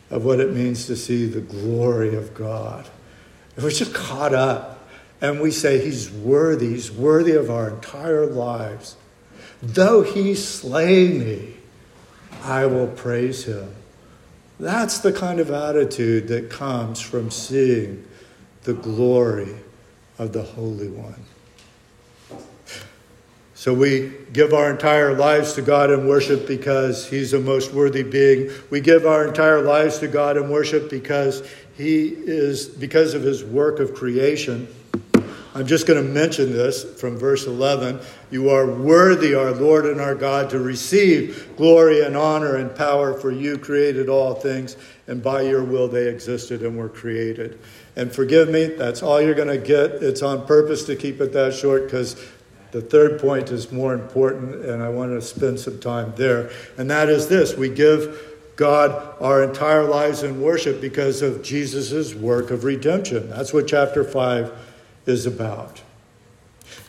of 0.09 0.25
what 0.25 0.39
it 0.39 0.51
means 0.51 0.87
to 0.87 0.95
see 0.95 1.27
the 1.27 1.41
glory 1.41 2.15
of 2.15 2.33
God. 2.33 2.87
If 3.55 3.63
we're 3.63 3.69
just 3.69 3.93
caught 3.93 4.33
up 4.33 4.87
and 5.21 5.39
we 5.39 5.51
say, 5.51 5.83
He's 5.83 6.09
worthy, 6.09 6.69
He's 6.69 6.91
worthy 6.91 7.33
of 7.33 7.51
our 7.51 7.69
entire 7.69 8.25
lives. 8.25 8.97
Though 9.61 10.01
He 10.01 10.33
slay 10.33 11.07
me, 11.09 11.53
I 12.43 12.65
will 12.65 12.87
praise 12.87 13.45
Him. 13.45 13.73
That's 14.59 14.99
the 14.99 15.13
kind 15.13 15.39
of 15.39 15.51
attitude 15.51 16.27
that 16.29 16.49
comes 16.49 16.99
from 16.99 17.29
seeing 17.29 18.05
the 18.63 18.73
glory 18.73 19.55
of 20.17 20.33
the 20.33 20.43
Holy 20.43 20.89
One. 20.89 21.25
So 23.63 23.73
we 23.73 24.11
give 24.33 24.53
our 24.53 24.69
entire 24.69 25.13
lives 25.13 25.53
to 25.53 25.61
God 25.61 25.89
in 25.89 26.05
worship 26.05 26.45
because 26.45 27.07
He's 27.07 27.31
a 27.31 27.39
most 27.39 27.71
worthy 27.71 28.03
being. 28.03 28.51
We 28.69 28.81
give 28.81 29.05
our 29.05 29.25
entire 29.25 29.61
lives 29.61 29.99
to 29.99 30.09
God 30.09 30.35
in 30.35 30.49
worship 30.49 30.89
because 30.89 31.49
He 31.77 32.09
is, 32.09 32.67
because 32.67 33.13
of 33.13 33.23
His 33.23 33.41
work 33.41 33.79
of 33.79 33.93
creation. 33.93 34.67
I'm 35.55 35.65
just 35.65 35.87
going 35.87 36.05
to 36.05 36.09
mention 36.11 36.51
this 36.51 36.83
from 36.99 37.15
verse 37.15 37.47
11. 37.47 38.01
You 38.31 38.49
are 38.49 38.65
worthy, 38.65 39.33
our 39.33 39.51
Lord 39.51 39.85
and 39.85 40.01
our 40.01 40.15
God, 40.15 40.49
to 40.49 40.59
receive 40.59 41.53
glory 41.55 42.01
and 42.01 42.17
honor 42.17 42.57
and 42.57 42.75
power, 42.75 43.13
for 43.13 43.31
you 43.31 43.57
created 43.57 44.09
all 44.09 44.33
things, 44.33 44.75
and 45.07 45.23
by 45.23 45.43
your 45.43 45.63
will 45.63 45.87
they 45.87 46.09
existed 46.09 46.63
and 46.63 46.77
were 46.77 46.89
created. 46.89 47.57
And 47.95 48.11
forgive 48.11 48.49
me, 48.49 48.65
that's 48.65 49.01
all 49.01 49.21
you're 49.21 49.35
going 49.35 49.47
to 49.47 49.57
get. 49.57 50.03
It's 50.03 50.21
on 50.21 50.45
purpose 50.45 50.83
to 50.87 50.97
keep 50.97 51.21
it 51.21 51.31
that 51.31 51.53
short 51.53 51.85
because 51.85 52.17
the 52.73 52.81
third 52.81 53.21
point 53.21 53.51
is 53.51 53.71
more 53.71 53.93
important, 53.93 54.65
and 54.65 54.81
I 54.81 54.89
want 54.89 55.11
to 55.11 55.21
spend 55.21 55.59
some 55.59 55.79
time 55.79 56.11
there. 56.17 56.49
And 56.75 56.89
that 56.89 57.07
is 57.07 57.27
this 57.27 57.55
we 57.55 57.69
give 57.69 58.19
God 58.55 59.15
our 59.21 59.43
entire 59.43 59.83
lives 59.83 60.23
in 60.23 60.41
worship 60.41 60.81
because 60.81 61.21
of 61.21 61.43
Jesus' 61.43 62.15
work 62.15 62.49
of 62.49 62.63
redemption. 62.63 63.29
That's 63.29 63.53
what 63.53 63.67
chapter 63.67 64.03
5 64.03 64.51
is 65.05 65.27
about. 65.27 65.83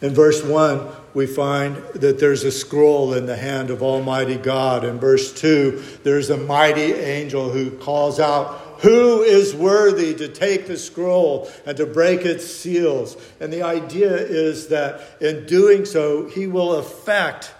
In 0.01 0.15
verse 0.15 0.43
1, 0.43 0.89
we 1.13 1.27
find 1.27 1.77
that 1.95 2.19
there's 2.19 2.45
a 2.45 2.51
scroll 2.51 3.13
in 3.13 3.27
the 3.27 3.37
hand 3.37 3.69
of 3.69 3.83
Almighty 3.83 4.37
God. 4.37 4.85
In 4.85 4.99
verse 4.99 5.35
2, 5.39 5.83
there's 6.03 6.31
a 6.31 6.39
mighty 6.39 6.95
angel 6.95 7.51
who 7.51 7.71
calls 7.73 8.19
out, 8.19 8.64
who 8.85 9.23
is 9.23 9.55
worthy 9.55 10.15
to 10.15 10.29
take 10.29 10.67
the 10.67 10.77
scroll 10.77 11.51
and 11.65 11.75
to 11.79 11.87
break 11.87 12.21
its 12.21 12.47
seals? 12.47 13.17
And 13.41 13.51
the 13.51 13.63
idea 13.63 14.15
is 14.15 14.69
that 14.69 15.01
in 15.23 15.47
doing 15.47 15.87
so, 15.87 16.29
he 16.29 16.47
will 16.47 16.75
affect 16.75 17.55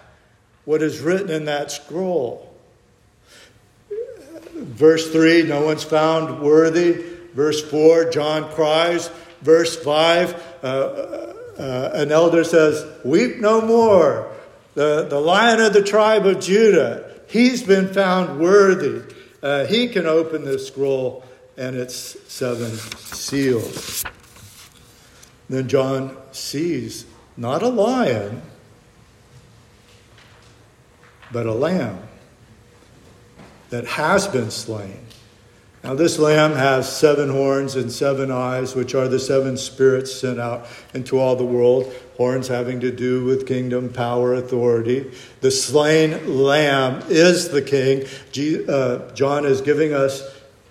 what 0.67 0.83
is 0.83 1.01
written 1.01 1.31
in 1.31 1.47
that 1.47 1.71
scroll. 1.71 2.55
Verse 4.55 5.11
3 5.11 5.45
no 5.45 5.65
one's 5.65 5.83
found 5.83 6.43
worthy. 6.43 7.03
Verse 7.33 7.63
4 7.71 8.11
John 8.11 8.53
cries. 8.53 9.09
Verse 9.41 9.83
5 9.83 10.59
uh, 10.63 10.67
uh, 10.67 11.91
an 11.95 12.13
elder 12.13 12.45
says, 12.45 12.87
Weep 13.03 13.39
no 13.39 13.63
more. 13.63 14.31
The, 14.75 15.07
the 15.09 15.21
lion 15.21 15.61
of 15.61 15.73
the 15.73 15.83
tribe 15.83 16.27
of 16.27 16.41
Judah, 16.41 17.19
he's 17.29 17.63
been 17.63 17.95
found 17.95 18.39
worthy 18.39 19.03
uh, 19.45 19.67
he 19.67 19.89
can 19.89 20.07
open 20.07 20.45
the 20.45 20.59
scroll 20.59 21.23
and 21.57 21.77
its 21.77 22.17
seven 22.33 22.71
seals. 22.71 24.05
Then 25.49 25.69
John 25.69 26.17
sees 26.33 27.05
not 27.37 27.63
a 27.63 27.69
lion, 27.69 28.43
but 31.31 31.47
a 31.47 31.53
lamb 31.53 31.99
that 33.69 33.85
has 33.87 34.27
been 34.27 34.51
slain. 34.51 34.99
Now, 35.83 35.95
this 35.95 36.19
lamb 36.19 36.53
has 36.53 36.91
seven 36.91 37.29
horns 37.29 37.77
and 37.77 37.93
seven 37.93 38.31
eyes, 38.31 38.75
which 38.75 38.95
are 38.95 39.07
the 39.07 39.19
seven 39.19 39.59
spirits 39.59 40.15
sent 40.15 40.41
out 40.41 40.67
into 40.95 41.19
all 41.19 41.37
the 41.37 41.45
world. 41.45 41.93
Horns 42.17 42.49
having 42.49 42.81
to 42.81 42.93
do 42.93 43.25
with 43.25 43.47
kingdom, 43.47 43.93
power, 43.93 44.35
authority. 44.35 45.11
The 45.41 45.51
slain 45.51 46.39
lamb 46.39 47.03
is 47.09 47.49
the 47.49 47.63
king. 47.63 48.05
Uh, 48.69 49.13
John 49.15 49.45
is 49.45 49.61
giving 49.61 49.93
us 49.93 50.23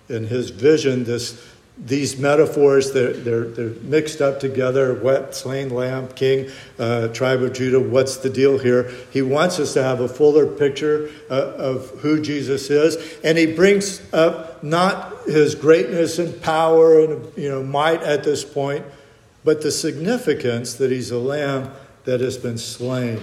in 0.09 0.27
his 0.27 0.49
vision 0.49 1.03
this 1.03 1.53
these 1.75 2.19
metaphors 2.19 2.91
they're, 2.91 3.13
they're, 3.13 3.45
they're 3.45 3.81
mixed 3.81 4.21
up 4.21 4.39
together 4.39 4.93
wet 4.93 5.33
slain 5.33 5.71
lamb 5.71 6.07
king 6.09 6.49
uh, 6.77 7.07
tribe 7.07 7.41
of 7.41 7.51
judah 7.51 7.79
what's 7.79 8.17
the 8.17 8.29
deal 8.29 8.59
here 8.59 8.91
he 9.11 9.23
wants 9.23 9.59
us 9.59 9.73
to 9.73 9.81
have 9.81 9.99
a 9.99 10.07
fuller 10.07 10.45
picture 10.45 11.09
uh, 11.31 11.33
of 11.33 11.89
who 12.01 12.21
jesus 12.21 12.69
is 12.69 13.17
and 13.23 13.39
he 13.39 13.47
brings 13.47 14.01
up 14.13 14.63
not 14.63 15.23
his 15.25 15.55
greatness 15.55 16.19
and 16.19 16.39
power 16.43 17.03
and 17.03 17.35
you 17.35 17.49
know 17.49 17.63
might 17.63 18.03
at 18.03 18.23
this 18.23 18.45
point 18.45 18.85
but 19.43 19.61
the 19.61 19.71
significance 19.71 20.73
that 20.75 20.91
he's 20.91 21.11
a 21.11 21.19
lamb 21.19 21.71
that 22.05 22.21
has 22.21 22.37
been 22.37 22.57
slain 22.57 23.19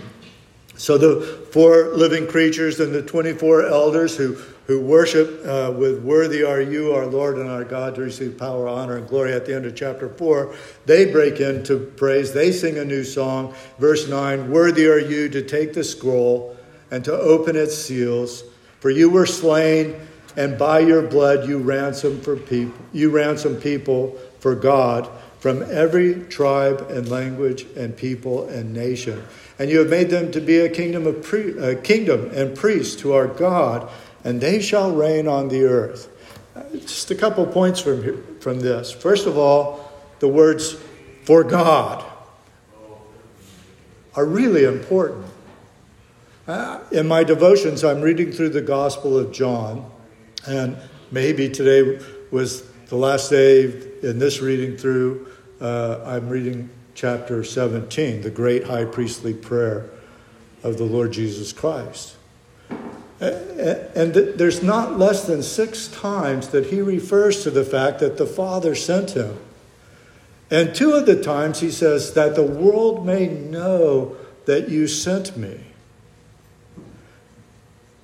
so 0.76 0.96
the 0.96 1.20
four 1.52 1.88
living 1.94 2.26
creatures 2.26 2.80
and 2.80 2.94
the 2.94 3.02
24 3.02 3.66
elders 3.66 4.16
who 4.16 4.36
who 4.70 4.80
worship 4.80 5.44
uh, 5.44 5.74
with 5.76 6.00
Worthy 6.04 6.44
are 6.44 6.60
you, 6.60 6.92
our 6.92 7.04
Lord 7.04 7.38
and 7.38 7.50
our 7.50 7.64
God, 7.64 7.96
to 7.96 8.02
receive 8.02 8.38
power, 8.38 8.68
honor, 8.68 8.98
and 8.98 9.08
glory 9.08 9.32
at 9.32 9.44
the 9.44 9.52
end 9.52 9.66
of 9.66 9.74
chapter 9.74 10.08
4. 10.08 10.54
They 10.86 11.10
break 11.10 11.40
into 11.40 11.80
praise. 11.96 12.32
They 12.32 12.52
sing 12.52 12.78
a 12.78 12.84
new 12.84 13.02
song. 13.02 13.52
Verse 13.80 14.08
9 14.08 14.48
Worthy 14.48 14.86
are 14.86 15.00
you 15.00 15.28
to 15.30 15.42
take 15.42 15.72
the 15.72 15.82
scroll 15.82 16.56
and 16.92 17.04
to 17.04 17.12
open 17.12 17.56
its 17.56 17.76
seals, 17.76 18.44
for 18.78 18.90
you 18.90 19.10
were 19.10 19.26
slain, 19.26 19.96
and 20.36 20.56
by 20.56 20.78
your 20.78 21.02
blood 21.02 21.48
you 21.48 21.58
ransom 21.58 22.20
for 22.20 22.36
people. 22.36 22.80
You 22.92 23.10
ransom 23.10 23.56
people 23.56 24.16
for 24.38 24.54
God 24.54 25.10
from 25.40 25.62
every 25.62 26.14
tribe 26.26 26.86
and 26.90 27.08
language 27.08 27.66
and 27.76 27.96
people 27.96 28.48
and 28.48 28.72
nation. 28.72 29.22
And 29.58 29.70
you 29.70 29.78
have 29.78 29.88
made 29.88 30.10
them 30.10 30.30
to 30.32 30.40
be 30.40 30.58
a 30.58 30.68
kingdom 30.68 31.06
of 31.06 31.32
a 31.34 31.74
kingdom 31.74 32.30
and 32.32 32.56
priests 32.56 32.94
to 33.02 33.14
our 33.14 33.26
God 33.26 33.90
and 34.24 34.40
they 34.40 34.60
shall 34.60 34.92
reign 34.92 35.26
on 35.26 35.48
the 35.48 35.64
earth. 35.64 36.08
Just 36.72 37.10
a 37.10 37.14
couple 37.14 37.46
points 37.46 37.80
from, 37.80 38.38
from 38.40 38.60
this. 38.60 38.92
First 38.92 39.26
of 39.26 39.38
all, 39.38 39.90
the 40.18 40.28
words 40.28 40.76
for 41.24 41.42
God 41.44 42.04
are 44.14 44.26
really 44.26 44.64
important. 44.64 45.26
Uh, 46.46 46.80
in 46.90 47.06
my 47.06 47.22
devotions, 47.22 47.84
I'm 47.84 48.00
reading 48.00 48.32
through 48.32 48.50
the 48.50 48.60
Gospel 48.60 49.16
of 49.16 49.32
John, 49.32 49.88
and 50.46 50.76
maybe 51.10 51.48
today 51.48 52.04
was 52.30 52.64
the 52.90 52.96
last 52.96 53.30
day 53.30 53.66
in 54.02 54.18
this 54.18 54.40
reading 54.40 54.76
through. 54.76 55.28
Uh, 55.60 56.00
I'm 56.04 56.28
reading 56.28 56.68
chapter 56.94 57.44
17, 57.44 58.22
the 58.22 58.30
great 58.30 58.64
high 58.64 58.84
priestly 58.84 59.32
prayer 59.32 59.88
of 60.64 60.76
the 60.76 60.84
Lord 60.84 61.12
Jesus 61.12 61.52
Christ. 61.52 62.16
And 63.20 64.12
there's 64.12 64.64
not 64.64 64.98
less 64.98 65.24
than 65.24 65.44
six 65.44 65.86
times 65.86 66.48
that 66.48 66.66
he 66.66 66.80
refers 66.80 67.44
to 67.44 67.50
the 67.50 67.64
fact 67.64 68.00
that 68.00 68.18
the 68.18 68.26
Father 68.26 68.74
sent 68.74 69.12
him. 69.12 69.38
And 70.50 70.74
two 70.74 70.92
of 70.92 71.06
the 71.06 71.22
times 71.22 71.60
he 71.60 71.70
says, 71.70 72.14
that 72.14 72.34
the 72.34 72.42
world 72.42 73.06
may 73.06 73.28
know 73.28 74.16
that 74.46 74.68
you 74.68 74.88
sent 74.88 75.36
me. 75.36 75.60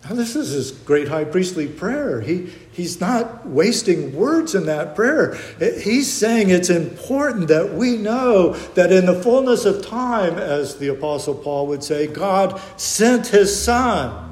Now, 0.09 0.15
this 0.15 0.37
is 0.37 0.51
his 0.51 0.71
great 0.71 1.09
high 1.09 1.25
priestly 1.25 1.67
prayer. 1.67 2.21
He, 2.21 2.53
he's 2.71 3.01
not 3.01 3.45
wasting 3.45 4.15
words 4.15 4.55
in 4.55 4.67
that 4.67 4.95
prayer. 4.95 5.37
He's 5.59 6.13
saying 6.13 6.51
it's 6.51 6.71
important 6.71 7.49
that 7.49 7.75
we 7.75 7.97
know 7.97 8.53
that 8.75 8.93
in 8.93 9.07
the 9.07 9.21
fullness 9.21 9.65
of 9.65 9.85
time, 9.85 10.39
as 10.39 10.77
the 10.77 10.89
Apostle 10.89 11.35
Paul 11.35 11.67
would 11.69 11.83
say, 11.83 12.07
God 12.07 12.61
sent 12.77 13.27
his 13.27 13.61
Son. 13.61 14.23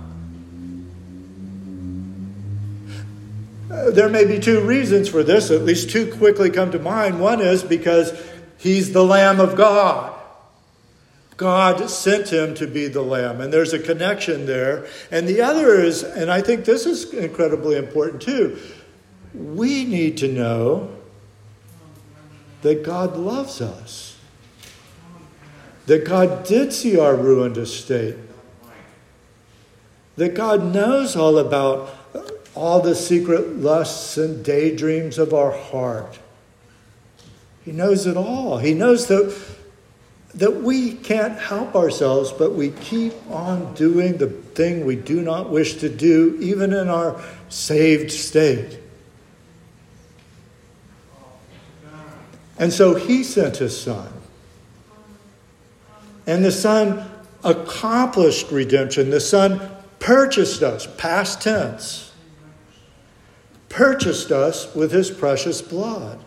Uh, 3.68 3.90
there 3.90 4.08
may 4.08 4.24
be 4.24 4.38
two 4.38 4.60
reasons 4.60 5.08
for 5.08 5.24
this, 5.24 5.50
at 5.50 5.62
least 5.62 5.90
two 5.90 6.14
quickly 6.14 6.50
come 6.50 6.70
to 6.70 6.78
mind. 6.78 7.18
One 7.18 7.40
is 7.40 7.64
because 7.64 8.16
he's 8.58 8.92
the 8.92 9.04
Lamb 9.04 9.40
of 9.40 9.56
God. 9.56 10.13
God 11.36 11.90
sent 11.90 12.28
him 12.28 12.54
to 12.54 12.66
be 12.66 12.86
the 12.86 13.02
Lamb, 13.02 13.40
and 13.40 13.52
there's 13.52 13.72
a 13.72 13.78
connection 13.78 14.46
there. 14.46 14.86
And 15.10 15.26
the 15.26 15.40
other 15.40 15.80
is, 15.80 16.02
and 16.02 16.30
I 16.30 16.40
think 16.40 16.64
this 16.64 16.86
is 16.86 17.12
incredibly 17.12 17.76
important 17.76 18.22
too, 18.22 18.58
we 19.34 19.84
need 19.84 20.16
to 20.18 20.28
know 20.28 20.94
that 22.62 22.84
God 22.84 23.16
loves 23.16 23.60
us, 23.60 24.16
that 25.86 26.06
God 26.06 26.44
did 26.44 26.72
see 26.72 26.98
our 26.98 27.16
ruined 27.16 27.56
estate, 27.58 28.16
that 30.16 30.34
God 30.34 30.72
knows 30.72 31.16
all 31.16 31.38
about 31.38 31.90
all 32.54 32.80
the 32.80 32.94
secret 32.94 33.56
lusts 33.56 34.16
and 34.16 34.44
daydreams 34.44 35.18
of 35.18 35.34
our 35.34 35.50
heart. 35.50 36.20
He 37.64 37.72
knows 37.72 38.06
it 38.06 38.16
all. 38.16 38.58
He 38.58 38.72
knows 38.74 39.08
that, 39.08 39.36
that 40.36 40.62
we 40.62 40.94
can't 40.94 41.38
help 41.38 41.76
ourselves, 41.76 42.32
but 42.32 42.54
we 42.54 42.70
keep 42.70 43.14
on 43.30 43.74
doing 43.74 44.16
the 44.16 44.28
thing 44.28 44.84
we 44.84 44.96
do 44.96 45.20
not 45.20 45.50
wish 45.50 45.74
to 45.76 45.88
do, 45.88 46.36
even 46.40 46.72
in 46.72 46.88
our 46.88 47.22
saved 47.48 48.10
state. 48.10 48.80
And 52.58 52.72
so 52.72 52.94
he 52.94 53.22
sent 53.22 53.56
his 53.56 53.80
son. 53.80 54.12
And 56.26 56.44
the 56.44 56.52
son 56.52 57.10
accomplished 57.44 58.50
redemption. 58.50 59.10
The 59.10 59.20
son 59.20 59.60
purchased 59.98 60.62
us, 60.62 60.88
past 60.96 61.42
tense, 61.42 62.12
purchased 63.68 64.30
us 64.30 64.74
with 64.74 64.90
his 64.92 65.10
precious 65.10 65.60
blood. 65.60 66.18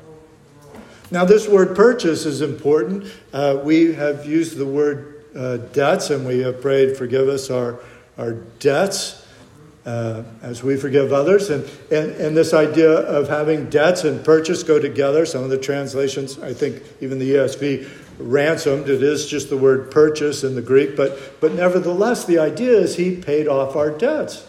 Now, 1.09 1.23
this 1.23 1.47
word 1.47 1.75
purchase 1.75 2.25
is 2.25 2.41
important. 2.41 3.05
Uh, 3.31 3.59
we 3.63 3.93
have 3.93 4.25
used 4.25 4.57
the 4.57 4.65
word 4.65 5.23
uh, 5.35 5.57
debts, 5.57 6.09
and 6.09 6.27
we 6.27 6.39
have 6.39 6.61
prayed, 6.61 6.97
forgive 6.97 7.29
us 7.29 7.49
our, 7.49 7.79
our 8.17 8.33
debts 8.33 9.25
uh, 9.85 10.23
as 10.41 10.63
we 10.63 10.75
forgive 10.75 11.13
others. 11.13 11.49
And, 11.49 11.63
and, 11.89 12.11
and 12.11 12.35
this 12.35 12.53
idea 12.53 12.91
of 12.91 13.29
having 13.29 13.69
debts 13.69 14.03
and 14.03 14.23
purchase 14.23 14.63
go 14.63 14.79
together, 14.79 15.25
some 15.25 15.43
of 15.43 15.49
the 15.49 15.57
translations, 15.57 16.39
I 16.39 16.53
think 16.53 16.83
even 16.99 17.19
the 17.19 17.35
ESV, 17.35 17.89
ransomed, 18.19 18.89
it 18.89 19.01
is 19.01 19.27
just 19.27 19.49
the 19.49 19.57
word 19.57 19.91
purchase 19.91 20.43
in 20.43 20.55
the 20.55 20.61
Greek, 20.61 20.97
but, 20.97 21.39
but 21.39 21.53
nevertheless, 21.53 22.25
the 22.25 22.39
idea 22.39 22.71
is 22.71 22.97
he 22.97 23.15
paid 23.15 23.47
off 23.47 23.75
our 23.75 23.91
debts. 23.91 24.45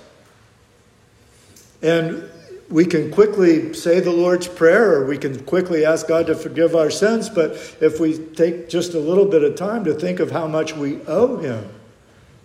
And 1.82 2.28
we 2.70 2.84
can 2.84 3.10
quickly 3.10 3.72
say 3.72 4.00
the 4.00 4.10
Lord's 4.10 4.46
Prayer 4.46 4.92
or 4.92 5.06
we 5.06 5.16
can 5.16 5.42
quickly 5.44 5.86
ask 5.86 6.06
God 6.06 6.26
to 6.26 6.34
forgive 6.34 6.76
our 6.76 6.90
sins, 6.90 7.28
but 7.28 7.52
if 7.80 7.98
we 7.98 8.18
take 8.18 8.68
just 8.68 8.94
a 8.94 8.98
little 8.98 9.24
bit 9.24 9.42
of 9.42 9.56
time 9.56 9.84
to 9.84 9.94
think 9.94 10.20
of 10.20 10.30
how 10.30 10.46
much 10.46 10.74
we 10.74 11.00
owe 11.02 11.38
Him, 11.38 11.70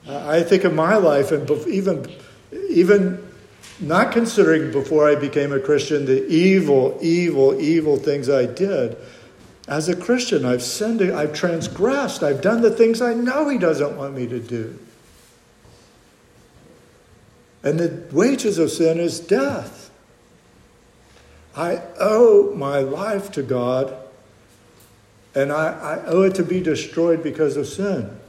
I 0.07 0.43
think 0.43 0.63
of 0.63 0.73
my 0.73 0.95
life 0.95 1.31
and 1.31 1.49
even 1.67 2.09
even 2.69 3.25
not 3.79 4.11
considering 4.11 4.71
before 4.71 5.09
I 5.09 5.15
became 5.15 5.51
a 5.51 5.59
Christian 5.59 6.05
the 6.05 6.25
evil, 6.27 6.97
evil, 7.01 7.59
evil 7.59 7.97
things 7.97 8.29
I 8.29 8.45
did. 8.45 8.95
As 9.67 9.87
a 9.87 9.95
Christian, 9.95 10.45
I've 10.45 10.61
sinned, 10.61 11.01
I've 11.01 11.33
transgressed, 11.33 12.21
I've 12.21 12.41
done 12.41 12.61
the 12.61 12.71
things 12.71 13.01
I 13.01 13.13
know 13.13 13.49
He 13.49 13.57
doesn't 13.57 13.97
want 13.97 14.13
me 14.13 14.27
to 14.27 14.39
do. 14.39 14.77
And 17.63 17.79
the 17.79 18.07
wages 18.11 18.57
of 18.57 18.71
sin 18.71 18.99
is 18.99 19.19
death. 19.19 19.82
I 21.55 21.81
owe 21.99 22.53
my 22.55 22.79
life 22.79 23.31
to 23.33 23.43
God, 23.43 23.95
and 25.35 25.51
I, 25.51 25.67
I 25.73 26.05
owe 26.05 26.23
it 26.23 26.35
to 26.35 26.43
be 26.43 26.61
destroyed 26.61 27.21
because 27.21 27.57
of 27.57 27.67
sin. 27.67 28.19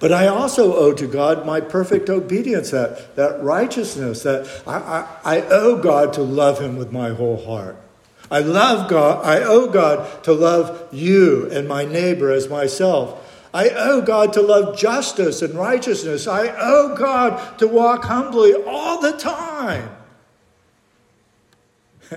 But 0.00 0.12
I 0.12 0.26
also 0.26 0.74
owe 0.74 0.92
to 0.92 1.06
God 1.06 1.46
my 1.46 1.60
perfect 1.60 2.10
obedience, 2.10 2.70
that, 2.70 3.16
that 3.16 3.42
righteousness, 3.42 4.22
that 4.22 4.46
I, 4.66 4.76
I, 5.24 5.36
I 5.36 5.40
owe 5.42 5.76
God 5.76 6.12
to 6.14 6.22
love 6.22 6.60
Him 6.60 6.76
with 6.76 6.92
my 6.92 7.10
whole 7.10 7.44
heart. 7.44 7.76
I 8.30 8.40
love 8.40 8.90
God. 8.90 9.24
I 9.24 9.42
owe 9.42 9.68
God 9.68 10.24
to 10.24 10.32
love 10.32 10.88
you 10.92 11.48
and 11.50 11.68
my 11.68 11.84
neighbor 11.84 12.32
as 12.32 12.48
myself. 12.48 13.20
I 13.52 13.68
owe 13.68 14.02
God 14.02 14.32
to 14.32 14.42
love 14.42 14.76
justice 14.76 15.40
and 15.40 15.54
righteousness. 15.54 16.26
I 16.26 16.48
owe 16.48 16.96
God 16.96 17.58
to 17.58 17.68
walk 17.68 18.04
humbly 18.04 18.54
all 18.66 19.00
the 19.00 19.12
time. 19.12 19.88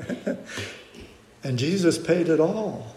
and 1.43 1.57
Jesus 1.57 1.97
paid 1.97 2.29
it 2.29 2.39
all. 2.39 2.95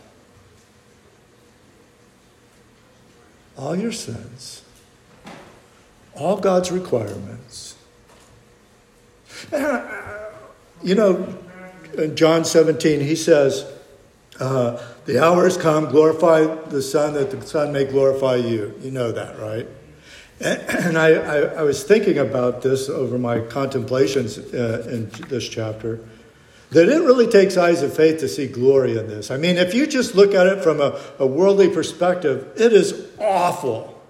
All 3.57 3.77
your 3.77 3.93
sins 3.93 4.63
all 6.21 6.37
God's 6.37 6.71
requirements. 6.71 7.75
You 10.83 10.95
know, 10.95 11.37
in 11.99 12.17
John 12.17 12.43
17, 12.43 13.01
he 13.01 13.15
says, 13.15 13.71
uh, 14.39 14.83
The 15.05 15.23
hour 15.23 15.45
has 15.45 15.59
come, 15.59 15.91
glorify 15.91 16.47
the 16.71 16.81
Son, 16.81 17.13
that 17.13 17.31
the 17.31 17.47
Son 17.47 17.71
may 17.71 17.85
glorify 17.85 18.37
you. 18.37 18.75
You 18.81 18.91
know 18.91 19.13
that, 19.13 19.39
right? 19.39 19.69
And 20.41 20.97
I, 20.97 21.09
I, 21.09 21.37
I 21.37 21.63
was 21.65 21.85
thinking 21.85 22.17
about 22.17 22.63
this 22.63 22.89
over 22.89 23.19
my 23.19 23.41
contemplations 23.41 24.39
uh, 24.39 24.87
in 24.91 25.11
this 25.29 25.47
chapter 25.47 26.01
that 26.70 26.88
it 26.88 27.02
really 27.02 27.26
takes 27.26 27.56
eyes 27.56 27.83
of 27.83 27.94
faith 27.94 28.20
to 28.20 28.28
see 28.28 28.46
glory 28.46 28.96
in 28.96 29.09
this. 29.09 29.30
I 29.30 29.37
mean, 29.37 29.56
if 29.56 29.74
you 29.74 29.87
just 29.87 30.14
look 30.14 30.35
at 30.35 30.46
it 30.46 30.62
from 30.62 30.80
a, 30.80 31.00
a 31.18 31.26
worldly 31.26 31.68
perspective, 31.68 32.52
it 32.56 32.72
is 32.72 33.09
awful. 33.18 34.00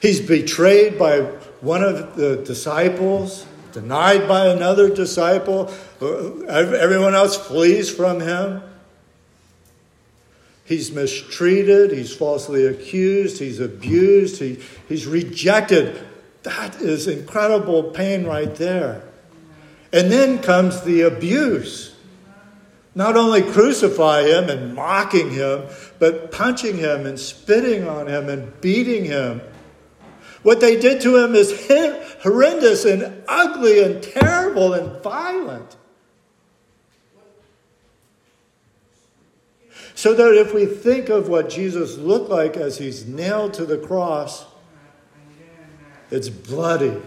He's 0.00 0.20
betrayed 0.20 0.98
by 0.98 1.20
one 1.60 1.84
of 1.84 2.16
the 2.16 2.36
disciples, 2.36 3.46
denied 3.72 4.26
by 4.26 4.46
another 4.48 4.92
disciple. 4.92 5.72
Everyone 6.00 7.14
else 7.14 7.36
flees 7.36 7.88
from 7.88 8.18
him. 8.18 8.62
He's 10.64 10.90
mistreated. 10.90 11.92
He's 11.92 12.14
falsely 12.14 12.66
accused. 12.66 13.38
He's 13.38 13.60
abused. 13.60 14.40
He, 14.40 14.58
he's 14.88 15.06
rejected. 15.06 16.04
That 16.42 16.80
is 16.80 17.06
incredible 17.06 17.84
pain 17.84 18.26
right 18.26 18.52
there. 18.56 19.04
And 19.92 20.10
then 20.10 20.40
comes 20.40 20.82
the 20.82 21.02
abuse. 21.02 21.94
Not 22.94 23.16
only 23.16 23.42
crucify 23.42 24.22
him 24.22 24.48
and 24.48 24.74
mocking 24.74 25.30
him, 25.30 25.64
but 25.98 26.32
punching 26.32 26.76
him 26.76 27.06
and 27.06 27.18
spitting 27.18 27.88
on 27.88 28.06
him 28.06 28.28
and 28.28 28.60
beating 28.60 29.04
him 29.04 29.40
what 30.42 30.60
they 30.60 30.78
did 30.78 31.00
to 31.02 31.16
him 31.16 31.34
is 31.34 31.52
horrendous 32.22 32.84
and 32.84 33.22
ugly 33.28 33.82
and 33.82 34.02
terrible 34.02 34.74
and 34.74 35.00
violent. 35.02 35.76
So 39.94 40.14
that 40.14 40.34
if 40.34 40.52
we 40.52 40.66
think 40.66 41.08
of 41.10 41.28
what 41.28 41.48
Jesus 41.48 41.96
looked 41.96 42.28
like 42.28 42.56
as 42.56 42.78
he's 42.78 43.06
nailed 43.06 43.54
to 43.54 43.64
the 43.64 43.78
cross, 43.78 44.44
it's 46.10 46.28
bloody, 46.28 47.00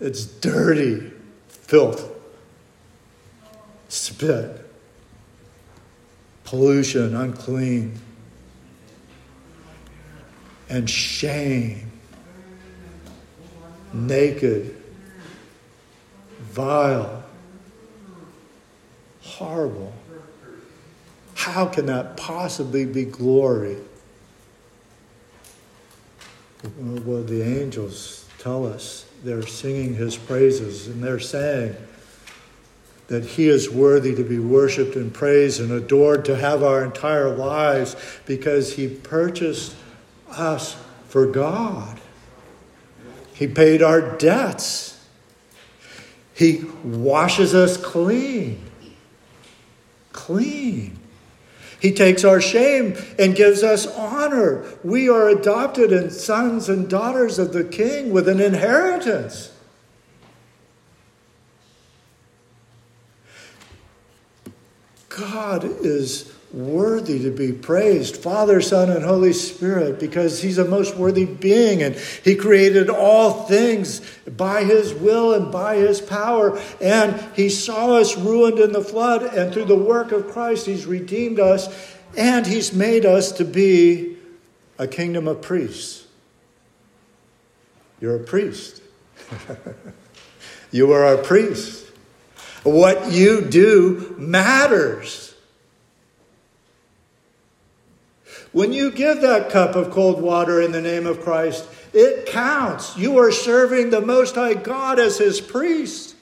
it's 0.00 0.24
dirty, 0.24 1.12
filth, 1.48 2.10
spit, 3.88 4.64
pollution, 6.44 7.16
unclean. 7.16 7.98
And 10.70 10.88
shame, 10.88 11.90
naked, 13.92 14.76
vile, 16.40 17.24
horrible. 19.22 19.94
How 21.34 21.64
can 21.64 21.86
that 21.86 22.18
possibly 22.18 22.84
be 22.84 23.04
glory? 23.06 23.78
Well, 26.78 27.22
the 27.22 27.42
angels 27.42 28.27
tell 28.38 28.66
us 28.66 29.06
they're 29.24 29.46
singing 29.46 29.94
his 29.94 30.16
praises 30.16 30.86
and 30.86 31.02
they're 31.02 31.18
saying 31.18 31.76
that 33.08 33.24
he 33.24 33.48
is 33.48 33.70
worthy 33.70 34.14
to 34.14 34.22
be 34.22 34.38
worshiped 34.38 34.94
and 34.94 35.12
praised 35.12 35.60
and 35.60 35.72
adored 35.72 36.24
to 36.26 36.36
have 36.36 36.62
our 36.62 36.84
entire 36.84 37.34
lives 37.34 37.96
because 38.26 38.74
he 38.74 38.86
purchased 38.88 39.74
us 40.30 40.76
for 41.08 41.26
God. 41.26 41.98
He 43.32 43.46
paid 43.46 43.82
our 43.82 44.16
debts. 44.18 45.06
He 46.34 46.64
washes 46.84 47.54
us 47.54 47.76
clean. 47.76 48.62
Clean. 50.12 50.97
He 51.80 51.92
takes 51.92 52.24
our 52.24 52.40
shame 52.40 52.96
and 53.18 53.36
gives 53.36 53.62
us 53.62 53.86
honor. 53.86 54.64
We 54.82 55.08
are 55.08 55.28
adopted 55.28 55.92
and 55.92 56.12
sons 56.12 56.68
and 56.68 56.88
daughters 56.88 57.38
of 57.38 57.52
the 57.52 57.64
King 57.64 58.10
with 58.12 58.28
an 58.28 58.40
inheritance. 58.40 59.52
God 65.08 65.64
is 65.64 66.32
worthy 66.52 67.22
to 67.22 67.30
be 67.30 67.52
praised, 67.52 68.16
Father, 68.16 68.60
Son, 68.60 68.90
and 68.90 69.04
Holy 69.04 69.32
Spirit, 69.32 70.00
because 70.00 70.40
He's 70.40 70.58
a 70.58 70.64
most 70.64 70.96
worthy 70.96 71.26
being 71.26 71.82
and 71.82 71.94
He 71.94 72.34
created 72.36 72.88
all 72.88 73.44
things 73.44 74.00
by 74.26 74.64
His 74.64 74.94
will 74.94 75.34
and 75.34 75.52
by 75.52 75.76
His 75.76 76.00
power. 76.00 76.58
And 76.80 77.20
He 77.34 77.50
saw 77.50 77.96
us 77.96 78.16
ruined 78.16 78.58
in 78.58 78.72
the 78.72 78.84
flood, 78.84 79.22
and 79.22 79.52
through 79.52 79.66
the 79.66 79.76
work 79.76 80.12
of 80.12 80.28
Christ, 80.28 80.66
He's 80.66 80.86
redeemed 80.86 81.38
us 81.38 81.96
and 82.16 82.46
He's 82.46 82.72
made 82.72 83.04
us 83.04 83.32
to 83.32 83.44
be 83.44 84.16
a 84.78 84.86
kingdom 84.86 85.28
of 85.28 85.42
priests. 85.42 86.06
You're 88.00 88.16
a 88.16 88.24
priest. 88.24 88.80
you 90.70 90.92
are 90.92 91.04
our 91.04 91.16
priest. 91.18 91.86
What 92.62 93.12
you 93.12 93.42
do 93.42 94.14
matters. 94.18 95.27
When 98.58 98.72
you 98.72 98.90
give 98.90 99.20
that 99.20 99.50
cup 99.50 99.76
of 99.76 99.92
cold 99.92 100.20
water 100.20 100.60
in 100.60 100.72
the 100.72 100.80
name 100.80 101.06
of 101.06 101.20
Christ, 101.20 101.64
it 101.92 102.26
counts. 102.26 102.96
You 102.96 103.16
are 103.18 103.30
serving 103.30 103.90
the 103.90 104.00
Most 104.00 104.34
High 104.34 104.54
God 104.54 104.98
as 104.98 105.16
His 105.16 105.40
priest. 105.40 106.16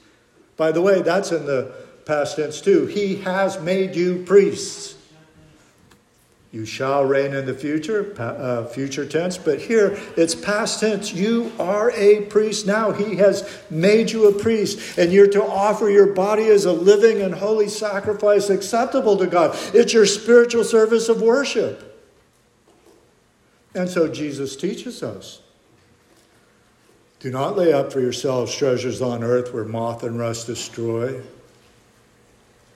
By 0.59 0.71
the 0.71 0.83
way, 0.83 1.01
that's 1.01 1.33
in 1.33 1.47
the 1.47 1.73
past 2.05 2.37
tense 2.37 2.61
too. 2.61 2.85
He 2.89 3.17
has 3.23 3.59
made 3.63 3.97
you 3.97 4.23
priests. 4.25 4.97
You 6.53 6.67
shall 6.67 7.07
reign 7.07 7.33
in 7.33 7.47
the 7.47 7.55
future, 7.55 8.15
uh, 8.19 8.67
future 8.67 9.07
tense, 9.07 9.39
but 9.39 9.59
here 9.59 9.99
it's 10.19 10.35
past 10.35 10.81
tense. 10.81 11.15
You 11.15 11.53
are 11.59 11.91
a 11.93 12.27
priest 12.27 12.67
now. 12.67 12.93
He 12.93 13.17
has 13.17 13.49
made 13.71 14.11
you 14.11 14.29
a 14.29 14.33
priest, 14.39 14.99
and 14.99 15.11
you're 15.11 15.27
to 15.29 15.43
offer 15.43 15.89
your 15.89 16.13
body 16.13 16.49
as 16.49 16.67
a 16.67 16.73
living 16.75 17.23
and 17.23 17.35
holy 17.35 17.69
sacrifice 17.71 18.51
acceptable 18.51 19.17
to 19.17 19.27
God. 19.27 19.57
It's 19.73 19.95
your 19.95 20.05
spiritual 20.05 20.65
service 20.65 21.09
of 21.09 21.23
worship. 21.23 21.95
And 23.77 23.89
so 23.91 24.09
Jesus 24.09 24.57
teaches 24.57 25.03
us 25.03 25.41
do 27.21 27.31
not 27.31 27.57
lay 27.57 27.73
up 27.73 27.93
for 27.93 28.01
yourselves 28.01 28.55
treasures 28.55 29.01
on 29.01 29.25
earth 29.25 29.53
where 29.53 29.65
moth 29.65 30.03
and 30.03 30.19
rust 30.19 30.47
destroy, 30.47 31.21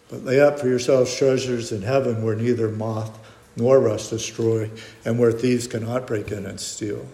but 0.09 0.25
lay 0.25 0.41
up 0.41 0.59
for 0.59 0.67
yourselves 0.67 1.15
treasures 1.15 1.73
in 1.73 1.83
heaven 1.83 2.23
where 2.23 2.35
neither 2.35 2.69
moth 2.69 3.19
nor 3.57 3.81
rust 3.81 4.11
destroy, 4.11 4.71
and 5.05 5.19
where 5.19 5.33
thieves 5.33 5.67
cannot 5.67 6.07
break 6.07 6.31
in 6.31 6.47
and 6.47 6.59
steal. 6.59 7.05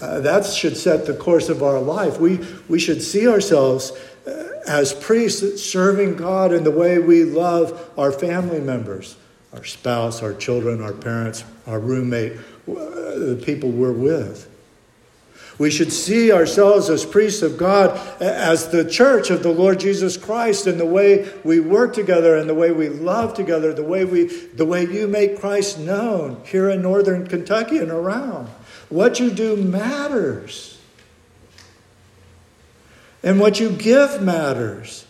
Uh, 0.00 0.20
that 0.20 0.44
should 0.44 0.76
set 0.76 1.06
the 1.06 1.14
course 1.14 1.48
of 1.48 1.62
our 1.62 1.80
life. 1.80 2.18
We, 2.18 2.40
we 2.68 2.80
should 2.80 3.02
see 3.02 3.28
ourselves 3.28 3.92
uh, 4.26 4.60
as 4.66 4.92
priests 4.92 5.62
serving 5.62 6.16
God 6.16 6.52
in 6.52 6.64
the 6.64 6.70
way 6.70 6.98
we 6.98 7.24
love 7.24 7.90
our 7.96 8.10
family 8.10 8.60
members, 8.60 9.16
our 9.52 9.64
spouse, 9.64 10.22
our 10.22 10.34
children, 10.34 10.80
our 10.80 10.92
parents, 10.92 11.44
our 11.66 11.78
roommate, 11.78 12.32
uh, 12.68 12.72
the 12.72 13.42
people 13.44 13.70
we're 13.70 13.92
with. 13.92 14.48
We 15.58 15.70
should 15.70 15.92
see 15.92 16.32
ourselves 16.32 16.88
as 16.88 17.04
priests 17.04 17.42
of 17.42 17.58
God, 17.58 18.00
as 18.20 18.68
the 18.70 18.88
church 18.88 19.30
of 19.30 19.42
the 19.42 19.52
Lord 19.52 19.80
Jesus 19.80 20.16
Christ, 20.16 20.66
in 20.66 20.78
the 20.78 20.86
way 20.86 21.28
we 21.44 21.60
work 21.60 21.92
together, 21.92 22.36
and 22.36 22.48
the 22.48 22.54
way 22.54 22.72
we 22.72 22.88
love 22.88 23.34
together, 23.34 23.72
the 23.74 23.84
way 23.84 24.04
we, 24.04 24.24
the 24.24 24.64
way 24.64 24.86
you 24.86 25.06
make 25.06 25.38
Christ 25.38 25.78
known 25.78 26.42
here 26.46 26.70
in 26.70 26.80
northern 26.80 27.26
Kentucky 27.26 27.78
and 27.78 27.90
around. 27.90 28.48
What 28.88 29.20
you 29.20 29.30
do 29.30 29.56
matters, 29.56 30.80
and 33.22 33.38
what 33.38 33.60
you 33.60 33.70
give 33.70 34.22
matters. 34.22 35.06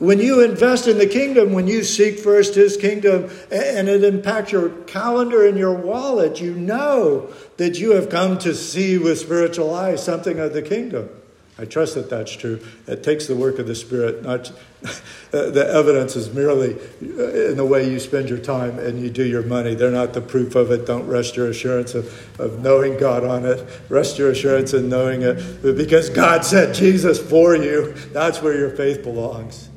When 0.00 0.18
you 0.18 0.42
invest 0.42 0.88
in 0.88 0.96
the 0.96 1.06
kingdom, 1.06 1.52
when 1.52 1.66
you 1.66 1.84
seek 1.84 2.18
first 2.18 2.54
his 2.54 2.78
kingdom 2.78 3.24
and 3.52 3.86
it 3.86 4.02
impacts 4.02 4.50
your 4.50 4.70
calendar 4.84 5.46
and 5.46 5.58
your 5.58 5.74
wallet, 5.74 6.40
you 6.40 6.54
know 6.54 7.30
that 7.58 7.78
you 7.78 7.90
have 7.90 8.08
come 8.08 8.38
to 8.38 8.54
see 8.54 8.96
with 8.96 9.18
spiritual 9.18 9.74
eyes 9.74 10.02
something 10.02 10.40
of 10.40 10.54
the 10.54 10.62
kingdom. 10.62 11.10
I 11.58 11.66
trust 11.66 11.96
that 11.96 12.08
that's 12.08 12.34
true. 12.34 12.64
It 12.86 13.02
takes 13.02 13.26
the 13.26 13.36
work 13.36 13.58
of 13.58 13.66
the 13.66 13.74
Spirit, 13.74 14.22
not 14.22 14.50
the 15.30 15.70
evidence 15.70 16.16
is 16.16 16.32
merely 16.32 16.76
uh, 17.02 17.50
in 17.50 17.58
the 17.58 17.66
way 17.66 17.90
you 17.90 18.00
spend 18.00 18.30
your 18.30 18.38
time 18.38 18.78
and 18.78 18.98
you 18.98 19.10
do 19.10 19.24
your 19.24 19.42
money. 19.42 19.74
They're 19.74 19.90
not 19.90 20.14
the 20.14 20.22
proof 20.22 20.54
of 20.54 20.70
it. 20.70 20.86
Don't 20.86 21.06
rest 21.06 21.36
your 21.36 21.50
assurance 21.50 21.94
of, 21.94 22.40
of 22.40 22.60
knowing 22.62 22.96
God 22.96 23.24
on 23.24 23.44
it. 23.44 23.68
Rest 23.90 24.18
your 24.18 24.30
assurance 24.30 24.72
in 24.72 24.88
knowing 24.88 25.20
it. 25.20 25.62
Because 25.62 26.08
God 26.08 26.46
sent 26.46 26.74
Jesus 26.74 27.18
for 27.20 27.54
you, 27.54 27.92
that's 28.14 28.40
where 28.40 28.56
your 28.56 28.70
faith 28.70 29.02
belongs. 29.02 29.69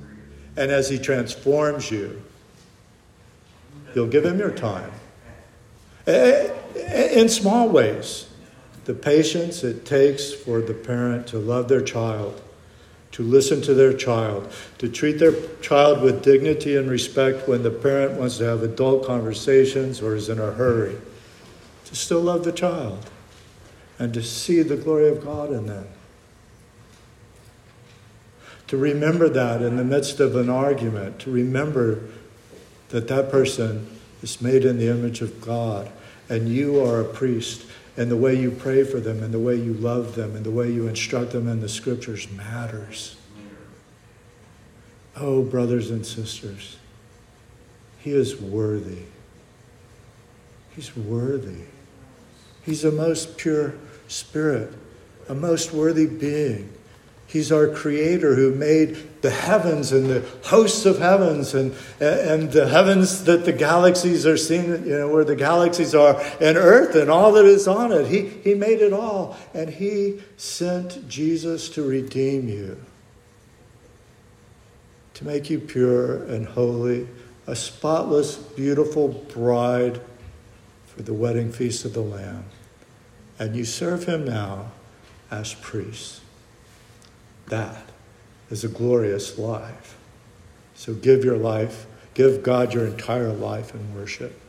And 0.56 0.72
as 0.72 0.90
He 0.90 1.00
transforms 1.00 1.90
you, 1.90 2.22
you'll 3.96 4.08
give 4.08 4.26
Him 4.26 4.40
your 4.40 4.52
time. 4.52 4.92
In 6.06 7.30
small 7.30 7.70
ways, 7.70 8.28
the 8.86 8.94
patience 8.94 9.64
it 9.64 9.86
takes 9.86 10.34
for 10.34 10.62
the 10.62 10.74
parent 10.74 11.28
to 11.28 11.40
love 11.40 11.70
their 11.70 11.82
child, 11.82 12.42
to 13.12 13.24
listen 13.24 13.62
to 13.62 13.74
their 13.74 13.94
child, 13.94 14.52
to 14.80 14.90
treat 14.90 15.20
their 15.20 15.34
child 15.62 16.02
with 16.02 16.24
dignity 16.24 16.76
and 16.76 16.90
respect 16.90 17.48
when 17.48 17.64
the 17.64 17.72
parent 17.72 18.20
wants 18.20 18.38
to 18.40 18.44
have 18.44 18.62
adult 18.64 19.06
conversations 19.06 20.02
or 20.02 20.16
is 20.16 20.30
in 20.30 20.40
a 20.40 20.52
hurry, 20.52 20.98
to 21.86 21.96
still 21.96 22.22
love 22.22 22.44
the 22.44 22.52
child 22.52 23.10
and 24.00 24.14
to 24.14 24.22
see 24.22 24.62
the 24.62 24.76
glory 24.76 25.08
of 25.08 25.24
God 25.24 25.52
in 25.52 25.68
them 25.68 25.88
to 28.74 28.78
remember 28.80 29.30
that 29.30 29.62
in 29.62 29.78
the 29.78 29.84
midst 29.84 30.20
of 30.20 30.36
an 30.36 30.50
argument, 30.50 31.20
to 31.20 31.30
remember 31.30 32.02
that 32.90 33.08
that 33.08 33.30
person 33.30 33.88
is 34.24 34.42
made 34.42 34.66
in 34.66 34.80
the 34.80 34.90
image 34.90 35.22
of 35.22 35.40
God 35.40 35.92
and 36.28 36.50
you 36.50 36.84
are 36.84 37.00
a 37.00 37.06
priest 37.06 37.68
and 37.98 38.10
the 38.10 38.18
way 38.18 38.34
you 38.34 38.50
pray 38.50 38.84
for 38.84 39.00
them 39.00 39.22
and 39.22 39.32
the 39.32 39.38
way 39.38 39.56
you 39.56 39.76
love 39.76 40.16
them 40.16 40.36
and 40.36 40.44
the 40.44 40.50
way 40.50 40.72
you 40.72 40.88
instruct 40.88 41.34
them 41.34 41.48
in 41.48 41.62
the 41.62 41.70
scriptures 41.70 42.28
matters. 42.32 43.16
Oh, 45.18 45.44
brothers 45.44 45.92
and 45.92 46.04
sisters, 46.04 46.78
he 48.00 48.10
is 48.10 48.42
worthy. 48.42 49.04
He's 50.76 50.98
worthy. 50.98 51.66
He's 52.64 52.84
a 52.84 52.92
most 52.92 53.38
pure 53.38 53.76
spirit, 54.08 54.74
a 55.30 55.36
most 55.36 55.74
worthy 55.74 56.08
being. 56.08 56.73
He's 57.34 57.52
our 57.52 57.68
creator 57.68 58.36
who 58.36 58.54
made 58.54 59.24
the 59.24 59.32
heavens 59.32 59.92
and 59.92 60.08
the 60.08 60.24
hosts 60.44 60.86
of 60.86 61.00
heavens 61.00 61.56
and, 61.56 61.74
and 62.00 62.52
the 62.52 62.68
heavens 62.68 63.24
that 63.24 63.44
the 63.46 63.52
galaxies 63.52 64.28
are 64.28 64.38
seen, 64.38 64.86
you 64.86 65.00
know, 65.00 65.10
where 65.12 65.24
the 65.24 65.36
galaxies 65.36 65.96
are, 65.96 66.22
and 66.40 66.58
earth 66.58 66.94
and 66.94 67.10
all 67.10 67.32
that 67.32 67.46
is 67.46 67.68
on 67.68 67.92
it. 67.92 68.06
He, 68.06 68.28
he 68.28 68.54
made 68.54 68.82
it 68.82 68.94
all. 68.94 69.36
And 69.52 69.72
He 69.72 70.22
sent 70.38 71.10
Jesus 71.10 71.70
to 71.70 71.82
redeem 71.82 72.48
you, 72.48 72.80
to 75.16 75.26
make 75.26 75.50
you 75.50 75.60
pure 75.60 76.24
and 76.26 76.46
holy, 76.46 77.08
a 77.48 77.56
spotless, 77.56 78.36
beautiful 78.36 79.08
bride 79.08 80.00
for 80.86 81.02
the 81.02 81.16
wedding 81.16 81.52
feast 81.52 81.84
of 81.84 81.96
the 81.96 82.02
Lamb. 82.02 82.46
And 83.40 83.56
you 83.56 83.66
serve 83.66 84.06
Him 84.06 84.24
now 84.24 84.68
as 85.32 85.56
priests. 85.56 86.20
That 87.48 87.84
is 88.50 88.64
a 88.64 88.70
glorious 88.70 89.38
life. 89.38 89.98
So 90.76 90.94
give 90.94 91.24
your 91.24 91.38
life, 91.38 91.86
give 92.14 92.44
God 92.44 92.74
your 92.74 92.86
entire 92.86 93.32
life 93.32 93.74
in 93.74 93.96
worship, 93.96 94.40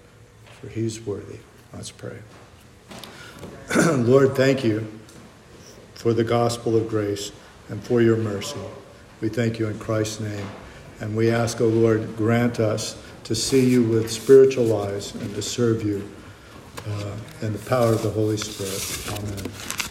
for 0.60 0.68
He's 0.68 1.00
worthy. 1.00 1.38
Let's 1.72 1.90
pray. 1.90 2.18
Lord, 3.76 4.36
thank 4.36 4.64
you 4.64 4.86
for 5.94 6.12
the 6.12 6.24
gospel 6.24 6.76
of 6.76 6.88
grace 6.88 7.32
and 7.68 7.82
for 7.82 8.00
your 8.02 8.16
mercy. 8.16 8.60
We 9.20 9.28
thank 9.28 9.58
you 9.58 9.68
in 9.68 9.78
Christ's 9.78 10.20
name. 10.20 10.46
And 11.00 11.16
we 11.16 11.30
ask, 11.30 11.60
O 11.60 11.64
oh 11.64 11.68
Lord, 11.68 12.16
grant 12.16 12.60
us 12.60 12.96
to 13.24 13.34
see 13.34 13.68
you 13.68 13.82
with 13.82 14.10
spiritual 14.10 14.80
eyes 14.82 15.14
and 15.14 15.34
to 15.34 15.42
serve 15.42 15.82
you 15.82 16.08
uh, 16.86 17.16
in 17.42 17.52
the 17.52 17.58
power 17.60 17.92
of 17.92 18.02
the 18.02 18.10
Holy 18.10 18.36
Spirit. 18.36 19.18
Amen. 19.18 19.83